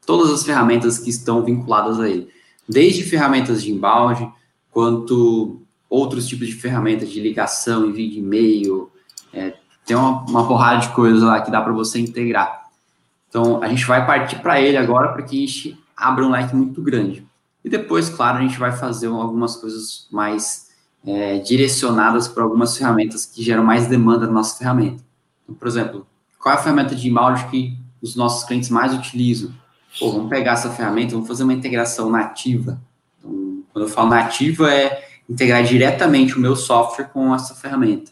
todas 0.05 0.29
as 0.29 0.43
ferramentas 0.43 0.99
que 0.99 1.09
estão 1.09 1.43
vinculadas 1.43 1.99
a 1.99 2.09
ele, 2.09 2.27
desde 2.67 3.03
ferramentas 3.03 3.63
de 3.63 3.71
inbound, 3.71 4.29
quanto 4.73 5.61
outros 5.89 6.27
tipos 6.27 6.47
de 6.47 6.55
ferramentas 6.55 7.09
de 7.09 7.21
ligação, 7.21 7.85
envio 7.85 8.09
de 8.09 8.19
e-mail, 8.19 8.91
é, 9.31 9.53
tem 9.85 9.95
uma, 9.95 10.23
uma 10.23 10.47
porrada 10.47 10.81
de 10.81 10.89
coisas 10.89 11.21
lá 11.21 11.39
que 11.41 11.51
dá 11.51 11.61
para 11.61 11.71
você 11.71 11.99
integrar. 11.99 12.63
Então, 13.29 13.61
a 13.61 13.67
gente 13.67 13.85
vai 13.85 14.05
partir 14.05 14.39
para 14.39 14.59
ele 14.59 14.77
agora 14.77 15.13
para 15.13 15.23
que 15.23 15.37
a 15.37 15.39
gente 15.47 15.79
abra 15.95 16.25
um 16.25 16.31
leque 16.31 16.55
muito 16.55 16.81
grande. 16.81 17.25
E 17.63 17.69
depois, 17.69 18.09
claro, 18.09 18.39
a 18.39 18.41
gente 18.41 18.59
vai 18.59 18.71
fazer 18.71 19.07
algumas 19.07 19.55
coisas 19.55 20.07
mais 20.11 20.69
é, 21.05 21.39
direcionadas 21.39 22.27
para 22.27 22.43
algumas 22.43 22.77
ferramentas 22.77 23.25
que 23.25 23.43
geram 23.43 23.63
mais 23.63 23.87
demanda 23.87 24.25
na 24.25 24.33
nossa 24.33 24.57
ferramenta. 24.57 25.03
Então, 25.43 25.55
por 25.55 25.67
exemplo, 25.67 26.07
qual 26.39 26.55
é 26.55 26.57
a 26.57 26.61
ferramenta 26.61 26.95
de 26.95 27.07
inbound 27.07 27.45
que 27.45 27.77
os 28.01 28.15
nossos 28.15 28.43
clientes 28.43 28.69
mais 28.69 28.93
utilizam? 28.93 29.51
Pô, 29.99 30.11
vamos 30.11 30.29
pegar 30.29 30.53
essa 30.53 30.69
ferramenta, 30.69 31.13
vamos 31.13 31.27
fazer 31.27 31.43
uma 31.43 31.53
integração 31.53 32.09
nativa. 32.09 32.81
Quando 33.73 33.85
eu 33.85 33.91
falo 33.91 34.11
nativa, 34.11 34.71
é 34.71 35.05
integrar 35.29 35.63
diretamente 35.63 36.37
o 36.37 36.39
meu 36.39 36.55
software 36.55 37.05
com 37.05 37.33
essa 37.33 37.55
ferramenta. 37.55 38.11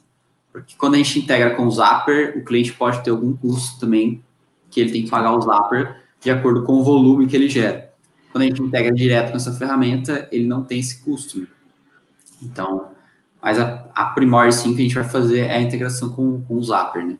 Porque 0.51 0.75
quando 0.77 0.95
a 0.95 0.97
gente 0.97 1.19
integra 1.19 1.55
com 1.55 1.65
o 1.65 1.71
Zapper, 1.71 2.37
o 2.37 2.43
cliente 2.43 2.73
pode 2.73 3.01
ter 3.03 3.11
algum 3.11 3.35
custo 3.37 3.79
também 3.79 4.21
que 4.69 4.81
ele 4.81 4.91
tem 4.91 5.03
que 5.03 5.09
pagar 5.09 5.33
o 5.33 5.41
Zapper 5.41 6.01
de 6.19 6.29
acordo 6.29 6.63
com 6.63 6.73
o 6.73 6.83
volume 6.83 7.27
que 7.27 7.35
ele 7.35 7.49
gera. 7.49 7.91
quando 8.31 8.43
a 8.43 8.47
gente 8.47 8.61
integra 8.61 8.93
direto 8.93 9.31
com 9.31 9.37
essa 9.37 9.53
ferramenta, 9.53 10.27
ele 10.31 10.45
não 10.45 10.63
tem 10.63 10.79
esse 10.79 11.03
custo. 11.03 11.39
Né? 11.39 11.47
Então, 12.41 12.91
mas 13.41 13.59
a, 13.59 13.89
a 13.93 14.51
sim, 14.51 14.75
que 14.75 14.81
a 14.81 14.83
gente 14.83 14.95
vai 14.95 15.03
fazer 15.03 15.41
é 15.41 15.57
a 15.57 15.61
integração 15.61 16.09
com, 16.09 16.41
com 16.41 16.55
o 16.55 16.63
Zapper, 16.63 17.05
né? 17.05 17.17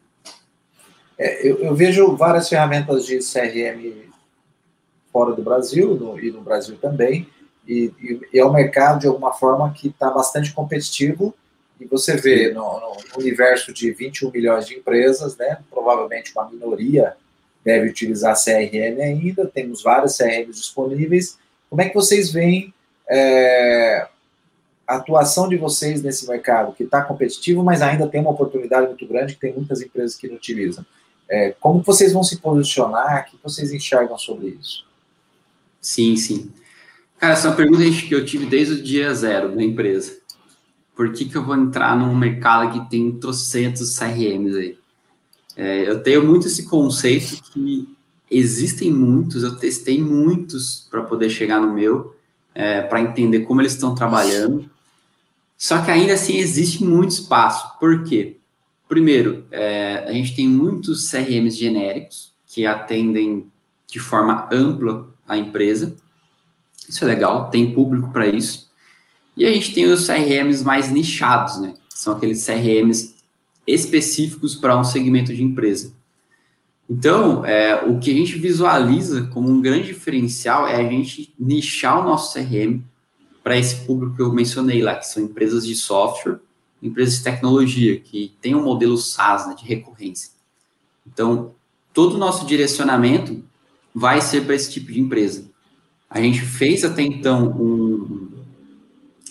É, 1.18 1.48
eu, 1.48 1.58
eu, 1.60 1.76
vejo 1.76 2.16
várias 2.16 2.50
ferramentas 2.50 3.06
de 3.06 3.20
CRM 3.20 4.10
fora 5.12 5.34
do 5.34 5.44
Brasil 5.44 5.96
no, 5.96 6.20
e 6.20 6.32
no 6.32 6.42
Brasil 6.42 6.78
também, 6.78 7.28
e, 7.68 7.94
e, 8.00 8.22
e, 8.34 8.40
é 8.40 8.46
um 8.46 8.54
mercado, 8.54 9.00
de 9.00 9.08
alguma 9.08 9.34
forma, 9.34 9.72
que 9.74 9.88
está 9.88 10.10
bastante 10.10 10.54
competitivo, 10.54 11.34
e 11.80 11.86
você 11.86 12.16
vê 12.16 12.52
no, 12.54 12.62
no, 12.62 12.98
universo 13.18 13.74
de 13.74 13.92
21 13.92 14.32
milhões 14.32 14.68
de 14.68 14.76
empresas, 14.76 15.36
né, 15.38 15.60
provavelmente 15.70 16.32
uma 16.36 16.50
minoria 16.50 17.16
deve 17.64 17.90
utilizar 17.90 18.36
CRM 18.36 19.00
ainda, 19.02 19.46
temos 19.46 19.84
várias 19.84 20.18
CRMs 20.18 20.60
disponíveis. 20.60 21.38
Como 21.70 21.82
é 21.82 21.90
que 21.90 21.96
vocês 21.96 22.32
veem 22.32 22.74
é, 23.08 24.08
a 24.88 24.96
atuação 24.96 25.48
de 25.48 25.58
vocês 25.58 26.02
nesse 26.02 26.28
mercado, 26.28 26.74
que 26.74 26.84
está 26.84 27.02
competitivo, 27.02 27.64
mas 27.64 27.82
ainda 27.82 28.08
tem 28.08 28.22
uma 28.22 28.32
oportunidade 28.32 28.88
muito 28.88 29.08
grande, 29.08 29.36
que 29.36 29.40
tem 29.40 29.54
muitas 29.54 29.82
empresas 29.82 30.16
que 30.16 30.28
não 30.28 30.36
utilizam? 30.36 30.86
É, 31.30 31.56
como 31.60 31.82
vocês 31.82 32.12
vão 32.12 32.24
se 32.24 32.40
posicionar? 32.40 33.26
O 33.28 33.32
que 33.32 33.38
vocês 33.42 33.72
enxergam 33.72 34.18
sobre 34.18 34.48
isso? 34.60 34.86
Sim, 35.80 36.16
sim. 36.18 36.52
Cara, 37.22 37.34
essa 37.34 37.48
é 37.48 37.52
uma 37.52 37.56
pergunta 37.56 37.84
que 37.84 38.16
eu 38.16 38.26
tive 38.26 38.48
desde 38.48 38.74
o 38.74 38.82
dia 38.82 39.14
zero 39.14 39.56
da 39.56 39.62
empresa. 39.62 40.18
Por 40.96 41.14
que, 41.14 41.26
que 41.26 41.38
eu 41.38 41.46
vou 41.46 41.56
entrar 41.56 41.96
num 41.96 42.16
mercado 42.16 42.72
que 42.74 42.90
tem 42.90 43.12
trocentos 43.12 43.96
CRMs 43.96 44.58
aí? 44.58 44.78
É, 45.56 45.88
eu 45.88 46.02
tenho 46.02 46.26
muito 46.26 46.48
esse 46.48 46.66
conceito 46.68 47.44
que 47.54 47.88
existem 48.30 48.92
muitos, 48.92 49.44
eu 49.44 49.56
testei 49.56 50.02
muitos 50.02 50.88
para 50.90 51.04
poder 51.04 51.30
chegar 51.30 51.62
no 51.62 51.72
meu, 51.72 52.16
é, 52.56 52.82
para 52.82 53.02
entender 53.02 53.42
como 53.42 53.62
eles 53.62 53.74
estão 53.74 53.94
trabalhando. 53.94 54.68
Só 55.56 55.80
que 55.80 55.92
ainda 55.92 56.14
assim 56.14 56.38
existe 56.38 56.84
muito 56.84 57.12
espaço. 57.12 57.78
Por 57.80 58.04
quê? 58.04 58.38
Primeiro, 58.90 59.46
é, 59.52 60.06
a 60.08 60.12
gente 60.12 60.36
tem 60.36 60.48
muitos 60.48 61.12
CRMs 61.12 61.56
genéricos 61.56 62.34
que 62.48 62.66
atendem 62.66 63.46
de 63.86 64.00
forma 64.00 64.50
ampla 64.52 65.08
a 65.28 65.38
empresa. 65.38 65.96
Isso 66.88 67.04
é 67.04 67.08
legal, 67.08 67.50
tem 67.50 67.74
público 67.74 68.12
para 68.12 68.28
isso. 68.28 68.70
E 69.36 69.46
a 69.46 69.52
gente 69.52 69.74
tem 69.74 69.86
os 69.86 70.06
CRMs 70.06 70.64
mais 70.64 70.92
nichados, 70.92 71.60
né? 71.60 71.74
São 71.90 72.14
aqueles 72.14 72.46
CRMs 72.46 73.16
específicos 73.66 74.56
para 74.56 74.78
um 74.78 74.84
segmento 74.84 75.34
de 75.34 75.44
empresa. 75.44 75.94
Então, 76.90 77.46
é, 77.46 77.86
o 77.86 78.00
que 78.00 78.12
a 78.12 78.14
gente 78.14 78.38
visualiza 78.38 79.30
como 79.34 79.50
um 79.50 79.62
grande 79.62 79.88
diferencial 79.88 80.68
é 80.68 80.76
a 80.76 80.90
gente 80.90 81.34
nichar 81.40 82.02
o 82.02 82.04
nosso 82.04 82.34
CRM 82.34 82.82
para 83.42 83.58
esse 83.58 83.86
público 83.86 84.16
que 84.16 84.22
eu 84.22 84.34
mencionei 84.34 84.82
lá, 84.82 84.96
que 84.96 85.08
são 85.08 85.24
empresas 85.24 85.66
de 85.66 85.74
software, 85.74 86.40
empresas 86.84 87.18
de 87.18 87.24
tecnologia, 87.24 88.00
que 88.00 88.34
tem 88.42 88.56
um 88.56 88.64
modelo 88.64 88.98
SaaS 88.98 89.48
né, 89.48 89.56
de 89.56 89.66
recorrência. 89.66 90.32
Então, 91.08 91.54
todo 91.94 92.16
o 92.16 92.18
nosso 92.18 92.46
direcionamento 92.46 93.42
vai 93.94 94.22
ser 94.22 94.46
para 94.46 94.56
esse 94.56 94.72
tipo 94.72 94.92
de 94.92 95.00
empresa. 95.00 95.50
A 96.12 96.20
gente 96.20 96.42
fez 96.42 96.84
até 96.84 97.02
então 97.02 97.48
um, 97.48 98.30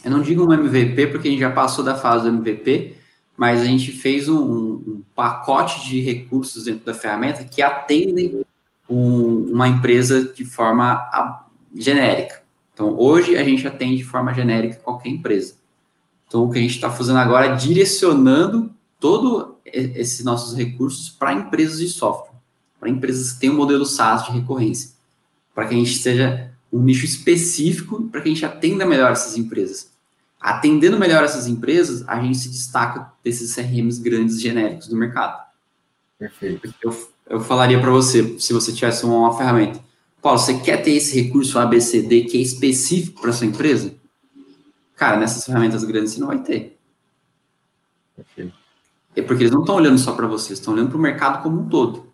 eu 0.03 0.11
não 0.11 0.23
digo 0.23 0.45
um 0.45 0.53
MVP, 0.53 1.09
porque 1.09 1.29
a 1.29 1.31
gente 1.31 1.41
já 1.41 1.51
passou 1.51 1.85
da 1.85 1.95
fase 1.95 2.25
do 2.25 2.35
MVP, 2.35 2.97
mas 3.37 3.61
a 3.61 3.67
gente 3.67 3.93
fez 3.93 4.31
um, 4.31 4.41
um 4.41 5.03
pacote 5.15 5.87
de 5.87 6.01
recursos 6.01 6.65
dentro 6.65 6.87
da 6.87 6.95
ferramenta 6.95 7.45
que 7.45 7.61
atendem 7.61 8.43
um, 8.89 9.53
uma 9.53 9.69
empresa 9.69 10.33
de 10.33 10.43
forma 10.43 10.93
a, 10.93 11.45
genérica. 11.77 12.43
Então, 12.73 12.99
hoje 12.99 13.37
a 13.37 13.45
gente 13.45 13.67
atende 13.69 13.99
de 13.99 14.05
forma 14.05 14.33
genérica 14.33 14.77
qualquer 14.77 15.11
empresa. 15.11 15.57
Então, 16.27 16.45
o 16.45 16.51
que 16.51 16.59
a 16.59 16.63
gente 16.63 16.77
está 16.77 16.91
fazendo 16.91 17.19
agora 17.19 17.47
é 17.47 17.57
direcionando 17.57 18.71
todos 18.99 19.57
esses 19.67 20.25
nossos 20.25 20.57
recursos 20.57 21.11
para 21.11 21.35
empresas 21.35 21.79
de 21.79 21.89
software, 21.89 22.39
para 22.79 22.89
empresas 22.89 23.33
que 23.33 23.41
têm 23.41 23.51
um 23.51 23.57
modelo 23.57 23.85
SaaS 23.85 24.25
de 24.25 24.33
recorrência, 24.33 24.93
para 25.55 25.67
que 25.67 25.75
a 25.75 25.77
gente 25.77 25.99
seja 25.99 26.50
um 26.73 26.81
nicho 26.81 27.05
específico, 27.05 28.03
para 28.05 28.21
que 28.21 28.29
a 28.29 28.33
gente 28.33 28.45
atenda 28.45 28.87
melhor 28.87 29.11
essas 29.13 29.37
empresas. 29.37 29.91
Atendendo 30.41 30.99
melhor 30.99 31.25
essas 31.25 31.47
empresas, 31.47 32.07
a 32.09 32.21
gente 32.23 32.39
se 32.39 32.49
destaca 32.49 33.13
desses 33.23 33.55
CRMs 33.55 34.01
grandes 34.01 34.41
genéricos 34.41 34.89
do 34.89 34.97
mercado. 34.97 35.45
Perfeito. 36.19 36.73
Eu, 36.83 37.11
eu 37.29 37.41
falaria 37.41 37.81
para 37.81 37.91
você, 37.91 38.39
se 38.39 38.53
você 38.53 38.73
tivesse 38.73 39.05
uma, 39.05 39.17
uma 39.17 39.37
ferramenta, 39.37 39.81
Paulo, 40.23 40.39
você 40.39 40.59
quer 40.59 40.79
ter 40.83 40.93
esse 40.93 41.21
recurso 41.21 41.59
ABCD 41.59 42.25
que 42.25 42.39
é 42.39 42.41
específico 42.41 43.21
para 43.21 43.33
sua 43.33 43.47
empresa? 43.47 43.95
Cara, 44.95 45.19
nessas 45.19 45.45
ferramentas 45.45 45.83
grandes 45.83 46.13
você 46.13 46.21
não 46.21 46.29
vai 46.29 46.43
ter. 46.43 46.79
Perfeito. 48.15 48.55
É 49.17 49.23
porque 49.23 49.43
eles 49.43 49.53
não 49.53 49.61
estão 49.61 49.75
olhando 49.75 49.99
só 49.99 50.13
para 50.13 50.27
você, 50.27 50.53
estão 50.53 50.75
olhando 50.75 50.91
para 50.91 50.99
o 50.99 51.01
mercado 51.01 51.43
como 51.43 51.61
um 51.61 51.69
todo. 51.69 52.13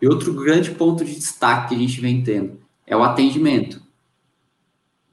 E 0.00 0.06
outro 0.06 0.32
grande 0.32 0.70
ponto 0.70 1.04
de 1.04 1.14
destaque 1.14 1.70
que 1.70 1.74
a 1.74 1.78
gente 1.78 2.00
vem 2.00 2.22
tendo 2.22 2.65
é 2.86 2.96
o 2.96 3.02
atendimento. 3.02 3.82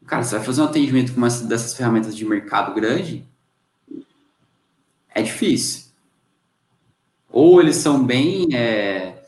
Cara, 0.05 0.23
você 0.23 0.36
vai 0.36 0.45
fazer 0.45 0.62
um 0.62 0.65
atendimento 0.65 1.13
com 1.13 1.17
uma 1.17 1.29
dessas 1.29 1.73
ferramentas 1.73 2.15
de 2.15 2.25
mercado 2.25 2.73
grande, 2.73 3.25
é 5.13 5.21
difícil. 5.21 5.91
Ou 7.29 7.59
eles 7.59 7.77
são 7.77 8.05
bem 8.05 8.53
é, 8.53 9.23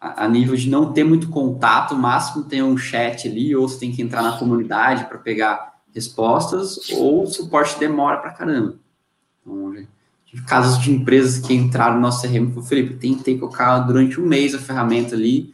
a, 0.00 0.28
nível 0.28 0.54
de 0.54 0.68
não 0.68 0.92
ter 0.92 1.02
muito 1.02 1.28
contato, 1.28 1.94
o 1.94 1.98
máximo 1.98 2.44
tem 2.44 2.62
um 2.62 2.76
chat 2.76 3.26
ali, 3.26 3.54
ou 3.54 3.68
você 3.68 3.80
tem 3.80 3.92
que 3.92 4.02
entrar 4.02 4.22
na 4.22 4.38
comunidade 4.38 5.06
para 5.06 5.18
pegar 5.18 5.78
respostas, 5.92 6.90
ou 6.92 7.24
o 7.24 7.26
suporte 7.26 7.78
demora 7.78 8.18
para 8.18 8.32
caramba. 8.32 8.76
Então, 9.40 9.74
tive 10.26 10.44
casos 10.44 10.80
de 10.80 10.92
empresas 10.92 11.44
que 11.44 11.54
entraram 11.54 11.96
no 11.96 12.02
nosso 12.02 12.22
CRM 12.22 12.52
e 12.56 12.62
Felipe, 12.62 12.94
tentei 12.94 13.38
colocar 13.38 13.80
durante 13.80 14.20
um 14.20 14.26
mês 14.26 14.54
a 14.54 14.58
ferramenta 14.58 15.16
ali, 15.16 15.52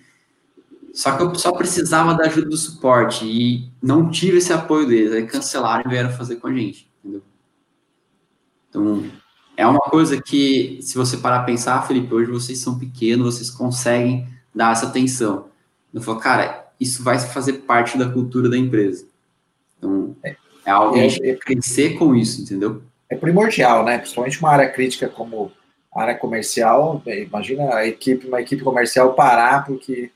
só 0.94 1.16
que 1.16 1.24
eu 1.24 1.34
só 1.34 1.50
precisava 1.50 2.14
da 2.14 2.26
ajuda 2.26 2.48
do 2.48 2.56
suporte 2.56 3.26
e 3.26 3.68
não 3.82 4.08
tive 4.08 4.38
esse 4.38 4.52
apoio 4.52 4.86
deles. 4.86 5.12
Aí 5.12 5.26
cancelaram 5.26 5.82
e 5.84 5.88
vieram 5.88 6.10
fazer 6.10 6.36
com 6.36 6.46
a 6.46 6.54
gente, 6.54 6.88
entendeu? 7.00 7.20
Então, 8.68 9.04
é 9.56 9.66
uma 9.66 9.80
coisa 9.80 10.22
que, 10.22 10.78
se 10.80 10.96
você 10.96 11.16
parar 11.16 11.40
a 11.40 11.42
pensar, 11.42 11.84
Felipe, 11.84 12.14
hoje 12.14 12.30
vocês 12.30 12.60
são 12.60 12.78
pequenos, 12.78 13.34
vocês 13.34 13.50
conseguem 13.50 14.28
dar 14.54 14.70
essa 14.70 14.86
atenção. 14.86 15.48
Eu 15.92 16.00
falo, 16.00 16.20
cara, 16.20 16.64
isso 16.78 17.02
vai 17.02 17.18
fazer 17.18 17.54
parte 17.54 17.98
da 17.98 18.08
cultura 18.08 18.48
da 18.48 18.56
empresa. 18.56 19.04
Então, 19.76 20.14
é, 20.22 20.36
é 20.64 20.70
algo 20.70 20.96
é, 20.96 21.06
é, 21.06 21.34
crescer 21.34 21.98
com 21.98 22.14
isso, 22.14 22.40
entendeu? 22.40 22.84
É 23.10 23.16
primordial, 23.16 23.84
né? 23.84 23.98
Principalmente 23.98 24.38
uma 24.38 24.50
área 24.50 24.70
crítica 24.70 25.08
como 25.08 25.50
a 25.92 26.02
área 26.02 26.14
comercial. 26.14 27.02
Imagina 27.04 27.74
a 27.74 27.84
equipe, 27.84 28.28
uma 28.28 28.40
equipe 28.40 28.62
comercial 28.62 29.14
parar 29.14 29.64
porque 29.66 30.12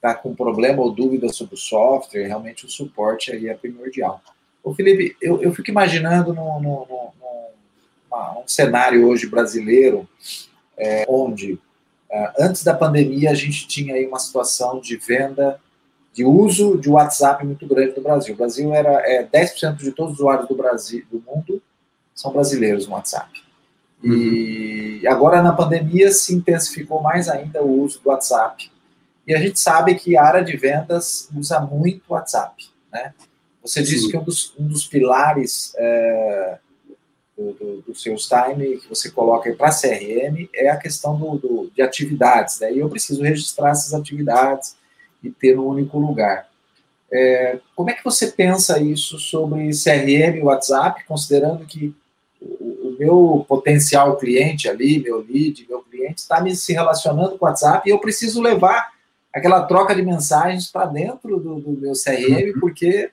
está 0.00 0.14
com 0.14 0.34
problema 0.34 0.82
ou 0.82 0.90
dúvida 0.90 1.28
sobre 1.28 1.54
o 1.54 1.58
software, 1.58 2.26
realmente 2.26 2.64
o 2.64 2.70
suporte 2.70 3.30
aí 3.30 3.48
é 3.48 3.54
primordial. 3.54 4.22
Ô 4.64 4.74
Felipe, 4.74 5.14
eu, 5.20 5.42
eu 5.42 5.52
fico 5.52 5.70
imaginando 5.70 6.32
num, 6.32 6.58
num, 6.60 6.86
num, 6.88 8.42
cenário 8.46 9.06
hoje 9.06 9.26
brasileiro, 9.26 10.08
é, 10.76 11.04
onde 11.06 11.58
é, 12.10 12.32
antes 12.40 12.64
da 12.64 12.74
pandemia 12.74 13.30
a 13.30 13.34
gente 13.34 13.68
tinha 13.68 13.94
aí 13.94 14.06
uma 14.06 14.18
situação 14.18 14.80
de 14.80 14.96
venda, 14.96 15.60
de 16.14 16.24
uso 16.24 16.78
de 16.78 16.88
WhatsApp 16.88 17.44
muito 17.44 17.66
grande 17.66 17.94
no 17.94 18.02
Brasil. 18.02 18.34
O 18.34 18.38
Brasil 18.38 18.74
era 18.74 19.02
é, 19.06 19.22
10% 19.22 19.76
de 19.76 19.92
todos 19.92 20.14
os 20.14 20.18
usuários 20.18 20.48
do 20.48 20.56
Brasil, 20.56 21.04
do 21.10 21.22
mundo 21.26 21.62
são 22.14 22.32
brasileiros 22.32 22.86
no 22.86 22.94
WhatsApp. 22.94 23.30
E 24.02 25.02
uhum. 25.04 25.12
agora 25.12 25.42
na 25.42 25.52
pandemia 25.52 26.10
se 26.10 26.34
intensificou 26.34 27.02
mais 27.02 27.28
ainda 27.28 27.62
o 27.62 27.82
uso 27.82 28.00
do 28.00 28.08
WhatsApp 28.08 28.70
e 29.26 29.34
a 29.34 29.38
gente 29.38 29.60
sabe 29.60 29.94
que 29.94 30.16
a 30.16 30.24
área 30.24 30.44
de 30.44 30.56
vendas 30.56 31.28
usa 31.36 31.60
muito 31.60 32.02
WhatsApp, 32.08 32.68
né? 32.92 33.14
Você 33.62 33.82
disse 33.82 34.04
Sim. 34.04 34.10
que 34.10 34.16
um 34.16 34.22
dos, 34.24 34.54
um 34.58 34.66
dos 34.66 34.86
pilares 34.86 35.74
é, 35.76 36.58
do, 37.36 37.52
do, 37.52 37.82
do 37.82 37.94
seus 37.94 38.26
time 38.26 38.78
que 38.78 38.88
você 38.88 39.10
coloca 39.10 39.52
para 39.54 39.70
CRM 39.70 40.48
é 40.54 40.70
a 40.70 40.76
questão 40.76 41.16
do, 41.18 41.38
do, 41.38 41.70
de 41.74 41.82
atividades, 41.82 42.60
né? 42.60 42.72
E 42.72 42.78
eu 42.78 42.88
preciso 42.88 43.22
registrar 43.22 43.70
essas 43.70 43.94
atividades 43.94 44.76
e 45.22 45.30
ter 45.30 45.58
um 45.58 45.66
único 45.66 45.98
lugar. 45.98 46.48
É, 47.12 47.58
como 47.74 47.90
é 47.90 47.94
que 47.94 48.04
você 48.04 48.28
pensa 48.28 48.80
isso 48.80 49.18
sobre 49.18 49.70
CRM 49.70 50.38
e 50.38 50.42
WhatsApp, 50.42 51.04
considerando 51.04 51.66
que 51.66 51.94
o, 52.40 52.88
o, 52.88 52.96
meu 52.98 53.44
potencial 53.48 54.16
cliente 54.16 54.68
ali, 54.68 55.00
meu 55.02 55.18
lead, 55.18 55.66
meu 55.68 55.80
cliente, 55.82 56.20
está 56.20 56.40
me 56.40 56.54
se 56.54 56.72
relacionando 56.72 57.36
com 57.36 57.44
o 57.44 57.48
WhatsApp 57.48 57.88
e 57.88 57.92
eu 57.92 57.98
preciso 57.98 58.40
levar 58.40 58.92
aquela 59.32 59.62
troca 59.62 59.94
de 59.94 60.02
mensagens 60.02 60.70
para 60.70 60.86
dentro 60.86 61.38
do, 61.38 61.60
do, 61.60 61.70
meu 61.72 61.92
CRM, 61.92 62.52
uhum. 62.54 62.60
porque 62.60 63.10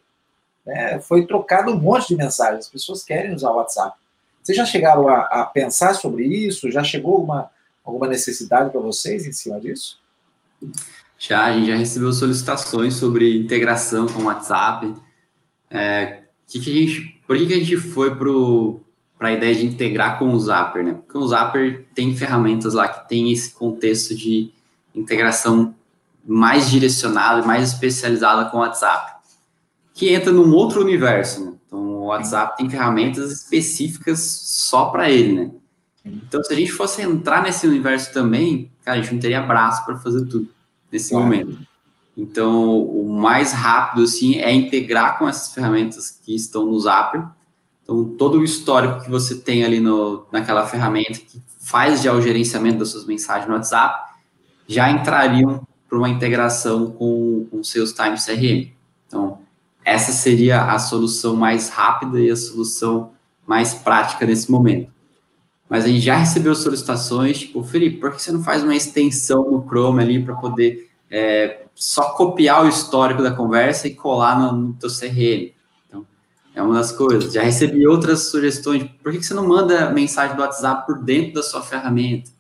né, 0.66 1.00
foi 1.00 1.26
trocado 1.26 1.72
um 1.72 1.80
monte 1.80 2.10
de 2.10 2.16
mensagens. 2.16 2.66
As 2.66 2.72
pessoas 2.72 3.04
querem 3.04 3.34
usar 3.34 3.52
o 3.52 3.58
WhatsApp. 3.58 3.98
Vocês 4.42 4.58
já 4.58 4.66
chegaram 4.66 5.08
a, 5.08 5.22
a 5.22 5.46
pensar 5.46 5.94
sobre 5.94 6.26
isso? 6.26 6.72
Já 6.72 6.84
chegou 6.84 7.16
alguma, 7.16 7.50
alguma 7.84 8.08
necessidade 8.08 8.72
para 8.72 8.80
vocês 8.80 9.26
em 9.26 9.32
cima 9.32 9.60
disso? 9.60 10.00
Já, 11.18 11.46
a 11.46 11.54
gente 11.54 11.68
já 11.68 11.76
recebeu 11.76 12.14
solicitações 12.14 12.96
sobre 12.96 13.38
integração 13.38 14.08
com 14.08 14.22
o 14.22 14.26
WhatsApp. 14.26 14.94
É, 15.70 16.22
que 16.48 16.60
que 16.60 16.72
a 16.72 16.74
gente, 16.74 17.22
por 17.28 17.38
que, 17.38 17.46
que 17.46 17.54
a 17.54 17.60
gente 17.60 17.78
foi 17.78 18.16
para 18.16 19.28
a 19.30 19.34
ideia 19.34 19.54
de 19.56 19.66
integrar 19.66 20.18
com 20.18 20.32
o 20.32 20.40
Zapper, 20.40 20.84
né? 20.84 20.94
Porque 20.94 21.18
o 21.18 21.28
Zapper 21.28 21.86
tem 21.94 22.16
ferramentas 22.16 22.74
lá 22.74 22.88
que 22.88 23.10
tem 23.10 23.32
esse 23.32 23.52
contexto 23.52 24.16
de 24.16 24.52
integração 24.96 25.76
mais 26.28 26.70
direcionada, 26.70 27.46
mais 27.46 27.72
especializada 27.72 28.50
com 28.50 28.58
o 28.58 28.60
WhatsApp, 28.60 29.22
que 29.94 30.14
entra 30.14 30.32
num 30.32 30.54
outro 30.54 30.82
universo, 30.82 31.46
né? 31.46 31.54
Então, 31.66 31.80
o 31.80 32.06
WhatsApp 32.08 32.58
tem 32.58 32.70
ferramentas 32.70 33.32
específicas 33.32 34.20
só 34.20 34.86
para 34.86 35.10
ele, 35.10 35.34
né? 35.34 35.52
Então, 36.06 36.44
se 36.44 36.54
a 36.54 36.56
gente 36.56 36.72
fosse 36.72 37.02
entrar 37.02 37.44
nesse 37.44 37.68
universo 37.68 38.14
também, 38.14 38.72
cara, 38.84 38.98
a 38.98 39.02
gente 39.02 39.14
não 39.14 39.20
teria 39.20 39.42
braço 39.42 39.86
para 39.86 39.98
fazer 39.98 40.26
tudo 40.26 40.48
nesse 40.92 41.12
claro. 41.12 41.26
momento. 41.26 41.60
Então, 42.18 42.82
o 42.82 43.14
mais 43.14 43.52
rápido, 43.52 44.04
assim, 44.04 44.38
é 44.38 44.52
integrar 44.52 45.20
com 45.20 45.28
essas 45.28 45.54
ferramentas 45.54 46.10
que 46.10 46.34
estão 46.34 46.66
no 46.66 46.80
Zapper. 46.80 47.24
Então, 47.84 48.04
todo 48.18 48.40
o 48.40 48.44
histórico 48.44 49.04
que 49.04 49.10
você 49.10 49.36
tem 49.36 49.64
ali 49.64 49.80
no, 49.80 50.26
naquela 50.32 50.66
ferramenta 50.66 51.20
que 51.20 51.42
faz 51.60 52.02
já 52.02 52.14
o 52.14 52.22
gerenciamento 52.22 52.80
das 52.80 52.90
suas 52.90 53.06
mensagens 53.06 53.48
no 53.48 53.54
WhatsApp, 53.54 54.14
já 54.68 54.90
entrariam 54.90 55.67
para 55.88 55.98
uma 55.98 56.10
integração 56.10 56.92
com 56.92 57.48
o 57.52 57.64
seus 57.64 57.94
Times 57.94 58.26
CRM. 58.26 58.72
Então, 59.08 59.40
essa 59.84 60.12
seria 60.12 60.66
a 60.66 60.80
solução 60.80 61.36
mais 61.36 61.70
rápida 61.70 62.20
e 62.20 62.30
a 62.30 62.36
solução 62.36 63.12
mais 63.46 63.74
prática 63.74 64.26
nesse 64.26 64.52
momento. 64.52 64.92
Mas 65.70 65.86
a 65.86 65.88
gente 65.88 66.02
já 66.02 66.16
recebeu 66.16 66.54
solicitações, 66.56 67.40
tipo, 67.40 67.64
Felipe, 67.64 67.98
por 67.98 68.12
que 68.12 68.22
você 68.22 68.32
não 68.32 68.44
faz 68.44 68.64
uma 68.64 68.76
extensão 68.76 69.50
no 69.50 69.66
Chrome 69.66 70.02
ali 70.02 70.24
para 70.24 70.36
poder 70.36 70.90
é, 71.10 71.66
só 71.74 72.10
copiar 72.12 72.66
o 72.66 72.70
histórico 72.70 73.22
da 73.22 73.32
conversa 73.32 73.88
e 73.88 73.96
colar 73.96 74.40
no, 74.40 74.52
no 74.52 74.74
teu 74.74 74.90
CRM? 74.90 75.54
Então, 75.88 76.06
é 76.56 76.62
uma 76.62 76.76
das 76.76 76.92
coisas. 76.92 77.34
Já 77.34 77.42
recebi 77.42 77.86
outras 77.86 78.28
sugestões, 78.30 78.84
por 79.04 79.12
que 79.12 79.24
você 79.24 79.34
não 79.34 79.48
manda 79.48 79.90
mensagem 79.90 80.36
do 80.36 80.42
WhatsApp 80.42 80.86
por 80.86 81.00
dentro 81.00 81.34
da 81.34 81.44
sua 81.44 81.62
ferramenta? 81.62 82.32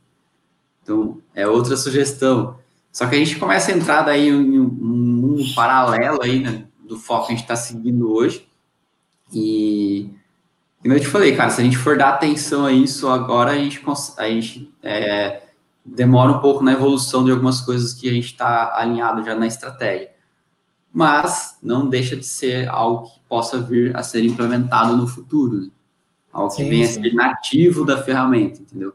Então, 0.83 1.17
é 1.35 1.45
outra 1.45 1.75
sugestão. 1.75 2.57
Só 2.91 3.07
que 3.07 3.15
a 3.15 3.19
gente 3.19 3.37
começa 3.37 3.71
a 3.71 3.75
entrar 3.75 4.01
daí 4.01 4.27
em 4.29 4.59
um 4.59 4.67
mundo 4.67 5.43
paralelo 5.53 6.21
aí, 6.21 6.39
né, 6.39 6.65
do 6.79 6.97
foco 6.97 7.27
que 7.27 7.33
a 7.33 7.35
gente 7.35 7.43
está 7.43 7.55
seguindo 7.55 8.11
hoje. 8.11 8.47
E 9.31 10.09
como 10.81 10.93
eu 10.93 10.99
te 10.99 11.07
falei, 11.07 11.35
cara, 11.35 11.49
se 11.49 11.59
a 11.59 11.63
gente 11.63 11.77
for 11.77 11.97
dar 11.97 12.09
atenção 12.09 12.65
a 12.65 12.71
isso 12.71 13.09
agora, 13.09 13.51
a 13.51 13.57
gente, 13.57 13.81
a 14.17 14.27
gente 14.29 14.73
é, 14.81 15.41
demora 15.85 16.31
um 16.31 16.39
pouco 16.39 16.63
na 16.63 16.71
evolução 16.71 17.25
de 17.25 17.31
algumas 17.31 17.61
coisas 17.61 17.93
que 17.93 18.09
a 18.09 18.13
gente 18.13 18.27
está 18.27 18.73
alinhado 18.75 19.23
já 19.23 19.35
na 19.35 19.47
estratégia. 19.47 20.11
Mas 20.93 21.57
não 21.61 21.89
deixa 21.89 22.15
de 22.15 22.25
ser 22.25 22.69
algo 22.69 23.07
que 23.07 23.19
possa 23.27 23.59
vir 23.61 23.95
a 23.95 24.03
ser 24.03 24.23
implementado 24.23 24.95
no 24.95 25.07
futuro. 25.07 25.61
Né? 25.61 25.67
Algo 26.31 26.55
que 26.55 26.63
sim, 26.63 26.69
venha 26.69 26.87
sim. 26.87 26.99
a 26.99 27.03
ser 27.03 27.13
nativo 27.13 27.85
da 27.85 28.01
ferramenta, 28.01 28.61
entendeu? 28.61 28.93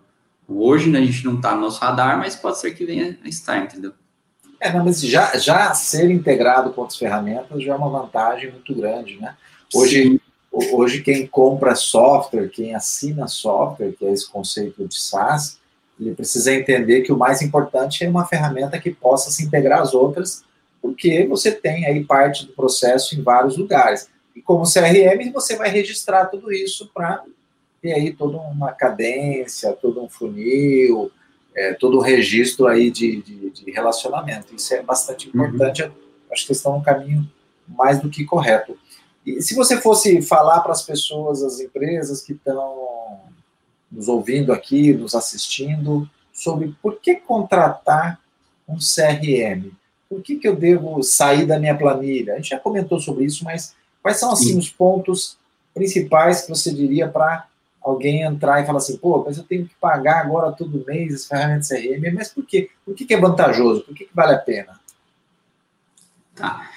Hoje 0.48 0.90
né, 0.90 0.98
a 0.98 1.04
gente 1.04 1.24
não 1.24 1.36
está 1.36 1.54
no 1.54 1.62
nosso 1.62 1.80
radar, 1.80 2.18
mas 2.18 2.36
pode 2.36 2.58
ser 2.58 2.72
que 2.72 2.84
venha 2.84 3.18
a 3.24 3.28
estar, 3.28 3.58
entendeu? 3.58 3.92
É, 4.60 4.72
não, 4.72 4.84
mas 4.84 5.00
já, 5.00 5.36
já 5.36 5.74
ser 5.74 6.10
integrado 6.10 6.72
com 6.72 6.82
outras 6.82 6.98
ferramentas 6.98 7.62
já 7.62 7.72
é 7.72 7.76
uma 7.76 7.88
vantagem 7.88 8.52
muito 8.52 8.74
grande, 8.74 9.20
né? 9.20 9.36
Hoje, 9.74 10.02
sim 10.04 10.20
hoje 10.52 11.02
quem 11.02 11.26
compra 11.26 11.74
software, 11.74 12.48
quem 12.48 12.74
assina 12.74 13.26
software, 13.26 13.92
que 13.92 14.04
é 14.04 14.12
esse 14.12 14.30
conceito 14.30 14.86
de 14.86 15.00
SaaS, 15.00 15.58
ele 15.98 16.14
precisa 16.14 16.52
entender 16.52 17.02
que 17.02 17.12
o 17.12 17.16
mais 17.16 17.40
importante 17.42 18.04
é 18.04 18.08
uma 18.08 18.26
ferramenta 18.26 18.78
que 18.78 18.90
possa 18.90 19.30
se 19.30 19.44
integrar 19.44 19.80
às 19.80 19.94
outras, 19.94 20.44
porque 20.80 21.26
você 21.26 21.52
tem 21.52 21.86
aí 21.86 22.04
parte 22.04 22.46
do 22.46 22.52
processo 22.52 23.14
em 23.14 23.22
vários 23.22 23.56
lugares. 23.56 24.08
E 24.34 24.42
como 24.42 24.64
CRM, 24.64 25.30
você 25.32 25.56
vai 25.56 25.70
registrar 25.70 26.26
tudo 26.26 26.52
isso 26.52 26.90
para 26.92 27.22
ter 27.82 27.92
aí 27.92 28.12
toda 28.12 28.38
uma 28.38 28.70
cadência, 28.72 29.72
todo 29.72 30.00
um 30.00 30.08
funil, 30.08 31.10
é, 31.54 31.74
todo 31.74 31.98
um 31.98 32.00
registro 32.00 32.68
aí 32.68 32.90
de, 32.90 33.20
de, 33.20 33.50
de, 33.50 33.70
relacionamento. 33.72 34.54
Isso 34.54 34.72
é 34.72 34.80
bastante 34.80 35.28
uhum. 35.28 35.44
importante. 35.44 35.82
Uhum. 35.82 35.90
Acho 36.30 36.46
que 36.46 36.52
estão 36.52 36.78
no 36.78 36.84
caminho 36.84 37.28
mais 37.68 38.00
do 38.00 38.08
que 38.08 38.24
correto. 38.24 38.78
E 39.26 39.42
se 39.42 39.54
você 39.54 39.80
fosse 39.80 40.22
falar 40.22 40.60
para 40.60 40.72
as 40.72 40.82
pessoas, 40.82 41.42
as 41.42 41.60
empresas 41.60 42.22
que 42.22 42.32
estão 42.32 43.20
nos 43.90 44.08
ouvindo 44.08 44.52
aqui, 44.52 44.92
nos 44.94 45.14
assistindo, 45.14 46.08
sobre 46.32 46.74
por 46.80 47.00
que 47.00 47.16
contratar 47.16 48.18
um 48.66 48.76
CRM? 48.76 49.70
Por 50.08 50.22
que, 50.22 50.36
que 50.36 50.48
eu 50.48 50.56
devo 50.56 51.02
sair 51.02 51.46
da 51.46 51.58
minha 51.58 51.76
planilha? 51.76 52.34
A 52.34 52.36
gente 52.36 52.50
já 52.50 52.58
comentou 52.58 52.98
sobre 53.00 53.24
isso, 53.24 53.44
mas 53.44 53.74
quais 54.02 54.18
são 54.18 54.32
assim, 54.32 54.56
os 54.58 54.68
pontos 54.68 55.36
principais 55.74 56.42
que 56.42 56.48
você 56.48 56.72
diria 56.72 57.08
para 57.08 57.46
alguém 57.82 58.22
entrar 58.22 58.62
e 58.62 58.66
falar 58.66 58.78
assim, 58.78 58.96
pô, 58.96 59.24
mas 59.24 59.38
eu 59.38 59.44
tenho 59.44 59.66
que 59.66 59.74
pagar 59.74 60.20
agora 60.20 60.52
todo 60.52 60.84
mês 60.86 61.12
esse 61.12 61.28
ferramenta 61.28 61.66
CRM, 61.68 62.14
mas 62.14 62.28
por 62.28 62.44
quê? 62.44 62.70
Por 62.84 62.94
que, 62.94 63.04
que 63.04 63.14
é 63.14 63.20
vantajoso? 63.20 63.82
Por 63.82 63.94
que, 63.94 64.04
que 64.04 64.14
vale 64.14 64.34
a 64.34 64.38
pena? 64.38 64.80
Tá. 66.34 66.70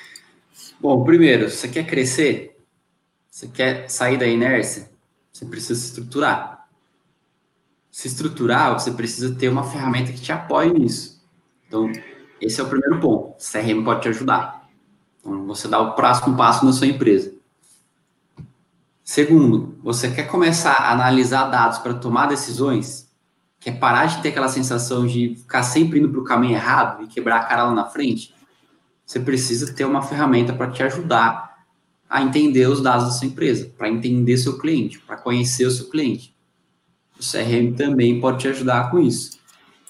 Bom, 0.79 1.03
primeiro, 1.03 1.49
você 1.49 1.67
quer 1.67 1.85
crescer? 1.85 2.59
Você 3.29 3.47
quer 3.47 3.89
sair 3.89 4.17
da 4.17 4.25
inércia? 4.25 4.89
Você 5.31 5.45
precisa 5.45 5.79
se 5.79 5.87
estruturar. 5.87 6.67
Se 7.91 8.07
estruturar, 8.07 8.73
você 8.73 8.91
precisa 8.91 9.35
ter 9.35 9.49
uma 9.49 9.63
ferramenta 9.63 10.11
que 10.11 10.19
te 10.19 10.31
apoie 10.31 10.71
nisso. 10.71 11.21
Então, 11.67 11.91
esse 12.41 12.59
é 12.59 12.63
o 12.63 12.69
primeiro 12.69 12.99
ponto. 12.99 13.35
CRM 13.37 13.83
pode 13.83 14.01
te 14.01 14.09
ajudar. 14.09 14.69
Então, 15.19 15.45
você 15.45 15.67
dá 15.67 15.79
o 15.79 15.93
próximo 15.93 16.35
passo 16.35 16.65
na 16.65 16.73
sua 16.73 16.87
empresa. 16.87 17.34
Segundo, 19.05 19.77
você 19.81 20.11
quer 20.11 20.27
começar 20.27 20.73
a 20.73 20.91
analisar 20.91 21.45
dados 21.45 21.77
para 21.77 21.93
tomar 21.93 22.25
decisões? 22.25 23.09
Quer 23.61 23.79
parar 23.79 24.07
de 24.07 24.21
ter 24.21 24.29
aquela 24.29 24.49
sensação 24.49 25.07
de 25.07 25.35
ficar 25.37 25.63
sempre 25.63 25.99
indo 25.99 26.09
para 26.09 26.19
o 26.19 26.25
caminho 26.25 26.55
errado 26.55 27.03
e 27.03 27.07
quebrar 27.07 27.37
a 27.37 27.43
cara 27.45 27.63
lá 27.63 27.73
na 27.73 27.85
frente? 27.85 28.35
você 29.05 29.19
precisa 29.19 29.71
ter 29.71 29.85
uma 29.85 30.01
ferramenta 30.01 30.51
para 30.51 30.71
te 30.71 30.81
ajudar 30.81 31.63
a 32.09 32.21
entender 32.21 32.67
os 32.67 32.81
dados 32.81 33.05
da 33.05 33.11
sua 33.11 33.27
empresa, 33.27 33.71
para 33.77 33.89
entender 33.89 34.37
seu 34.37 34.57
cliente, 34.57 34.99
para 34.99 35.17
conhecer 35.17 35.65
o 35.65 35.71
seu 35.71 35.89
cliente. 35.89 36.35
O 37.19 37.23
CRM 37.23 37.75
também 37.75 38.19
pode 38.19 38.39
te 38.39 38.47
ajudar 38.47 38.89
com 38.89 38.99
isso. 38.99 39.37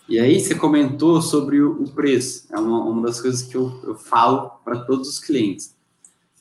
E 0.08 0.20
aí 0.20 0.40
você 0.40 0.54
comentou 0.54 1.22
sobre 1.22 1.62
o, 1.62 1.86
preço. 1.90 2.46
É 2.52 2.60
uma, 2.60 2.84
uma, 2.84 3.08
das 3.08 3.20
coisas 3.20 3.42
que 3.42 3.56
eu, 3.56 3.82
eu 3.84 3.96
falo 3.96 4.52
para 4.64 4.80
todos 4.82 5.10
os 5.10 5.20
clientes. 5.20 5.75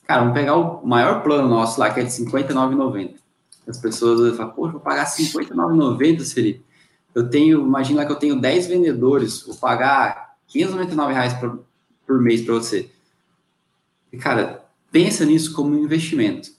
Cara, 0.07 0.21
vamos 0.21 0.35
pegar 0.35 0.55
o 0.55 0.85
maior 0.85 1.23
plano 1.23 1.47
nosso 1.47 1.79
lá, 1.79 1.91
que 1.93 1.99
é 1.99 2.03
de 2.03 2.11
R$ 2.11 2.25
59,90. 2.25 3.15
As 3.67 3.79
pessoas 3.79 4.37
falam, 4.37 4.53
poxa, 4.53 4.73
vou 4.73 4.81
pagar 4.81 5.03
R$ 5.03 5.23
59,90, 5.23 6.33
Felipe. 6.33 6.63
Eu 7.13 7.29
tenho, 7.29 7.61
imagina 7.61 8.01
lá 8.01 8.05
que 8.05 8.11
eu 8.11 8.17
tenho 8.17 8.39
10 8.39 8.67
vendedores, 8.67 9.43
vou 9.43 9.55
pagar 9.55 10.35
R$ 10.47 10.59
599 10.59 11.39
para 11.39 11.57
por 12.05 12.21
mês 12.21 12.41
para 12.41 12.53
você. 12.53 12.91
E, 14.11 14.17
cara, 14.17 14.63
pensa 14.91 15.25
nisso 15.25 15.53
como 15.53 15.75
um 15.75 15.83
investimento. 15.83 16.51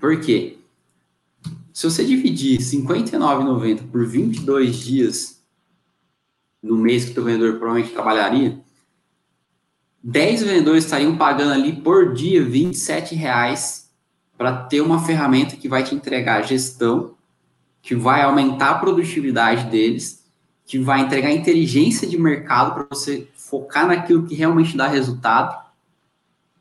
Por 0.00 0.18
quê? 0.20 0.58
Se 1.72 1.88
você 1.88 2.04
dividir 2.04 2.58
R$ 2.58 2.64
59,90 2.64 3.90
por 3.90 4.06
22 4.06 4.76
dias 4.76 5.42
no 6.62 6.76
mês 6.76 7.04
que 7.04 7.10
o 7.10 7.14
teu 7.14 7.24
vendedor 7.24 7.58
provavelmente 7.58 7.92
trabalharia, 7.92 8.58
10 10.02 10.42
vendedores 10.42 10.84
estariam 10.84 11.16
pagando 11.16 11.52
ali 11.52 11.72
por 11.74 12.12
dia 12.12 12.42
R$ 12.42 12.70
reais 13.12 13.90
para 14.36 14.64
ter 14.64 14.80
uma 14.80 15.04
ferramenta 15.04 15.56
que 15.56 15.68
vai 15.68 15.84
te 15.84 15.94
entregar 15.94 16.42
gestão, 16.42 17.14
que 17.80 17.94
vai 17.94 18.22
aumentar 18.22 18.70
a 18.70 18.78
produtividade 18.78 19.70
deles, 19.70 20.24
que 20.66 20.78
vai 20.78 21.00
entregar 21.00 21.30
inteligência 21.30 22.08
de 22.08 22.18
mercado 22.18 22.74
para 22.74 22.86
você 22.90 23.28
focar 23.36 23.86
naquilo 23.86 24.26
que 24.26 24.34
realmente 24.34 24.76
dá 24.76 24.88
resultado. 24.88 25.62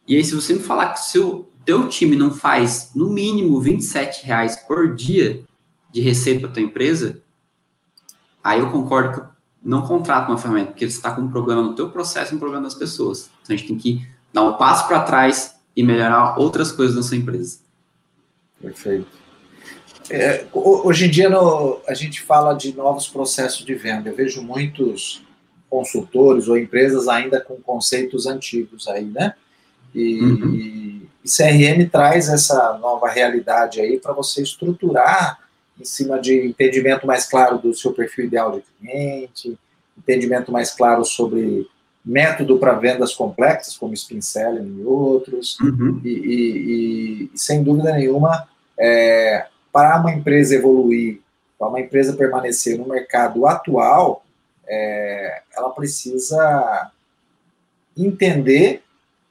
E 0.07 0.15
aí, 0.15 0.23
se 0.23 0.35
você 0.35 0.53
me 0.53 0.59
falar 0.59 0.93
que 0.93 0.99
o 0.99 1.03
seu 1.03 1.51
teu 1.65 1.87
time 1.87 2.15
não 2.15 2.31
faz 2.31 2.91
no 2.93 3.09
mínimo 3.09 3.59
27 3.59 4.25
reais 4.25 4.55
por 4.55 4.95
dia 4.95 5.43
de 5.91 6.01
receita 6.01 6.41
para 6.41 6.51
tua 6.51 6.61
empresa, 6.61 7.21
aí 8.43 8.59
eu 8.59 8.69
concordo 8.69 9.21
que 9.21 9.30
não 9.63 9.83
contrato 9.83 10.29
uma 10.29 10.37
ferramenta, 10.37 10.71
porque 10.71 10.89
você 10.89 10.97
está 10.97 11.11
com 11.11 11.21
um 11.21 11.31
problema 11.31 11.61
no 11.61 11.75
teu 11.75 11.89
processo 11.89 12.33
e 12.33 12.35
um 12.35 12.39
problema 12.39 12.63
das 12.63 12.73
pessoas. 12.73 13.29
Então 13.43 13.53
a 13.53 13.57
gente 13.57 13.67
tem 13.67 13.77
que 13.77 14.07
dar 14.33 14.43
um 14.43 14.53
passo 14.53 14.87
para 14.87 15.01
trás 15.01 15.55
e 15.75 15.83
melhorar 15.83 16.39
outras 16.39 16.71
coisas 16.71 16.95
na 16.95 17.03
sua 17.03 17.17
empresa. 17.17 17.59
Perfeito. 18.59 19.07
É, 20.09 20.45
hoje 20.51 21.05
em 21.05 21.09
dia 21.09 21.29
no, 21.29 21.79
a 21.87 21.93
gente 21.93 22.21
fala 22.21 22.53
de 22.53 22.75
novos 22.75 23.07
processos 23.07 23.63
de 23.63 23.73
venda. 23.75 24.09
Eu 24.09 24.15
vejo 24.15 24.41
muitos 24.41 25.23
consultores 25.69 26.47
ou 26.47 26.57
empresas 26.57 27.07
ainda 27.07 27.39
com 27.39 27.55
conceitos 27.55 28.27
antigos 28.27 28.87
aí, 28.87 29.05
né? 29.05 29.35
E, 29.95 30.21
uhum. 30.21 30.55
e, 30.55 31.09
CRM 31.23 31.87
traz 31.89 32.27
essa 32.29 32.77
nova 32.79 33.07
realidade 33.07 33.79
aí 33.79 33.99
para 33.99 34.11
você 34.11 34.41
estruturar 34.41 35.39
em 35.79 35.85
cima 35.85 36.19
de 36.19 36.45
entendimento 36.45 37.07
mais 37.07 37.25
claro 37.25 37.57
do 37.57 37.73
seu 37.73 37.93
perfil 37.93 38.25
ideal 38.25 38.51
de 38.51 38.63
cliente, 38.79 39.57
entendimento 39.97 40.51
mais 40.51 40.71
claro 40.71 41.03
sobre 41.05 41.67
método 42.03 42.57
para 42.57 42.73
vendas 42.73 43.13
complexas, 43.13 43.77
como 43.77 43.93
Spin 43.93 44.21
Selling 44.21 44.79
e 44.79 44.83
outros, 44.83 45.59
uhum. 45.59 46.01
e, 46.03 46.09
e, 46.09 47.29
e, 47.33 47.37
sem 47.37 47.63
dúvida 47.63 47.93
nenhuma, 47.93 48.47
é, 48.77 49.45
para 49.71 49.99
uma 49.99 50.11
empresa 50.11 50.55
evoluir, 50.55 51.21
para 51.57 51.67
uma 51.67 51.79
empresa 51.79 52.13
permanecer 52.13 52.77
no 52.77 52.87
mercado 52.87 53.45
atual, 53.45 54.25
é, 54.67 55.41
ela 55.55 55.69
precisa 55.69 56.91
entender, 57.95 58.81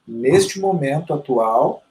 neste 0.07 0.61
momento 0.61 1.12
atual, 1.12 1.82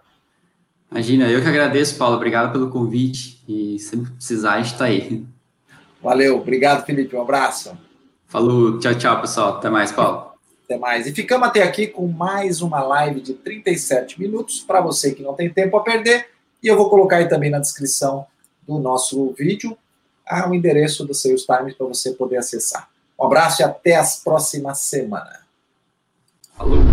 Imagina, 0.90 1.30
eu 1.30 1.42
que 1.42 1.48
agradeço, 1.48 1.98
Paulo. 1.98 2.16
Obrigado 2.16 2.52
pelo 2.52 2.70
convite 2.70 3.44
e 3.48 3.80
sempre 3.80 4.12
precisar, 4.12 4.54
a 4.54 4.62
gente 4.62 4.74
está 4.74 4.86
aí. 4.86 5.26
Valeu, 6.02 6.38
obrigado, 6.38 6.86
Felipe. 6.86 7.16
Um 7.16 7.22
abraço. 7.22 7.78
Falou, 8.28 8.80
tchau, 8.80 8.96
tchau, 8.96 9.22
pessoal. 9.22 9.58
Até 9.58 9.70
mais, 9.70 9.92
Paulo. 9.92 10.34
Até 10.66 10.78
mais. 10.78 11.08
E 11.08 11.12
ficamos 11.12 11.48
até 11.48 11.64
aqui 11.64 11.88
com 11.88 12.08
mais 12.08 12.62
uma 12.62 12.82
live 12.82 13.22
de 13.22 13.34
37 13.34 14.20
minutos 14.20 14.62
para 14.62 14.82
você 14.82 15.14
que 15.14 15.24
não 15.24 15.34
tem 15.34 15.52
tempo 15.52 15.78
a 15.78 15.84
perder. 15.84 16.28
E 16.62 16.68
eu 16.68 16.78
vou 16.78 16.90
colocar 16.90 17.18
aí 17.18 17.28
também 17.28 17.50
na 17.50 17.60
descrição 17.60 18.26
do 18.68 18.80
nosso 18.80 19.34
vídeo 19.34 19.78
ah, 20.26 20.50
o 20.50 20.54
endereço 20.54 21.06
do 21.06 21.14
Sales 21.14 21.44
Times 21.46 21.76
para 21.76 21.88
você 21.88 22.12
poder 22.12 22.38
acessar. 22.38 22.90
Um 23.20 23.26
abraço 23.26 23.62
e 23.62 23.66
até 23.66 23.96
as 23.96 24.18
próximas 24.24 24.80
semanas. 24.80 25.40
Falou. 26.56 26.93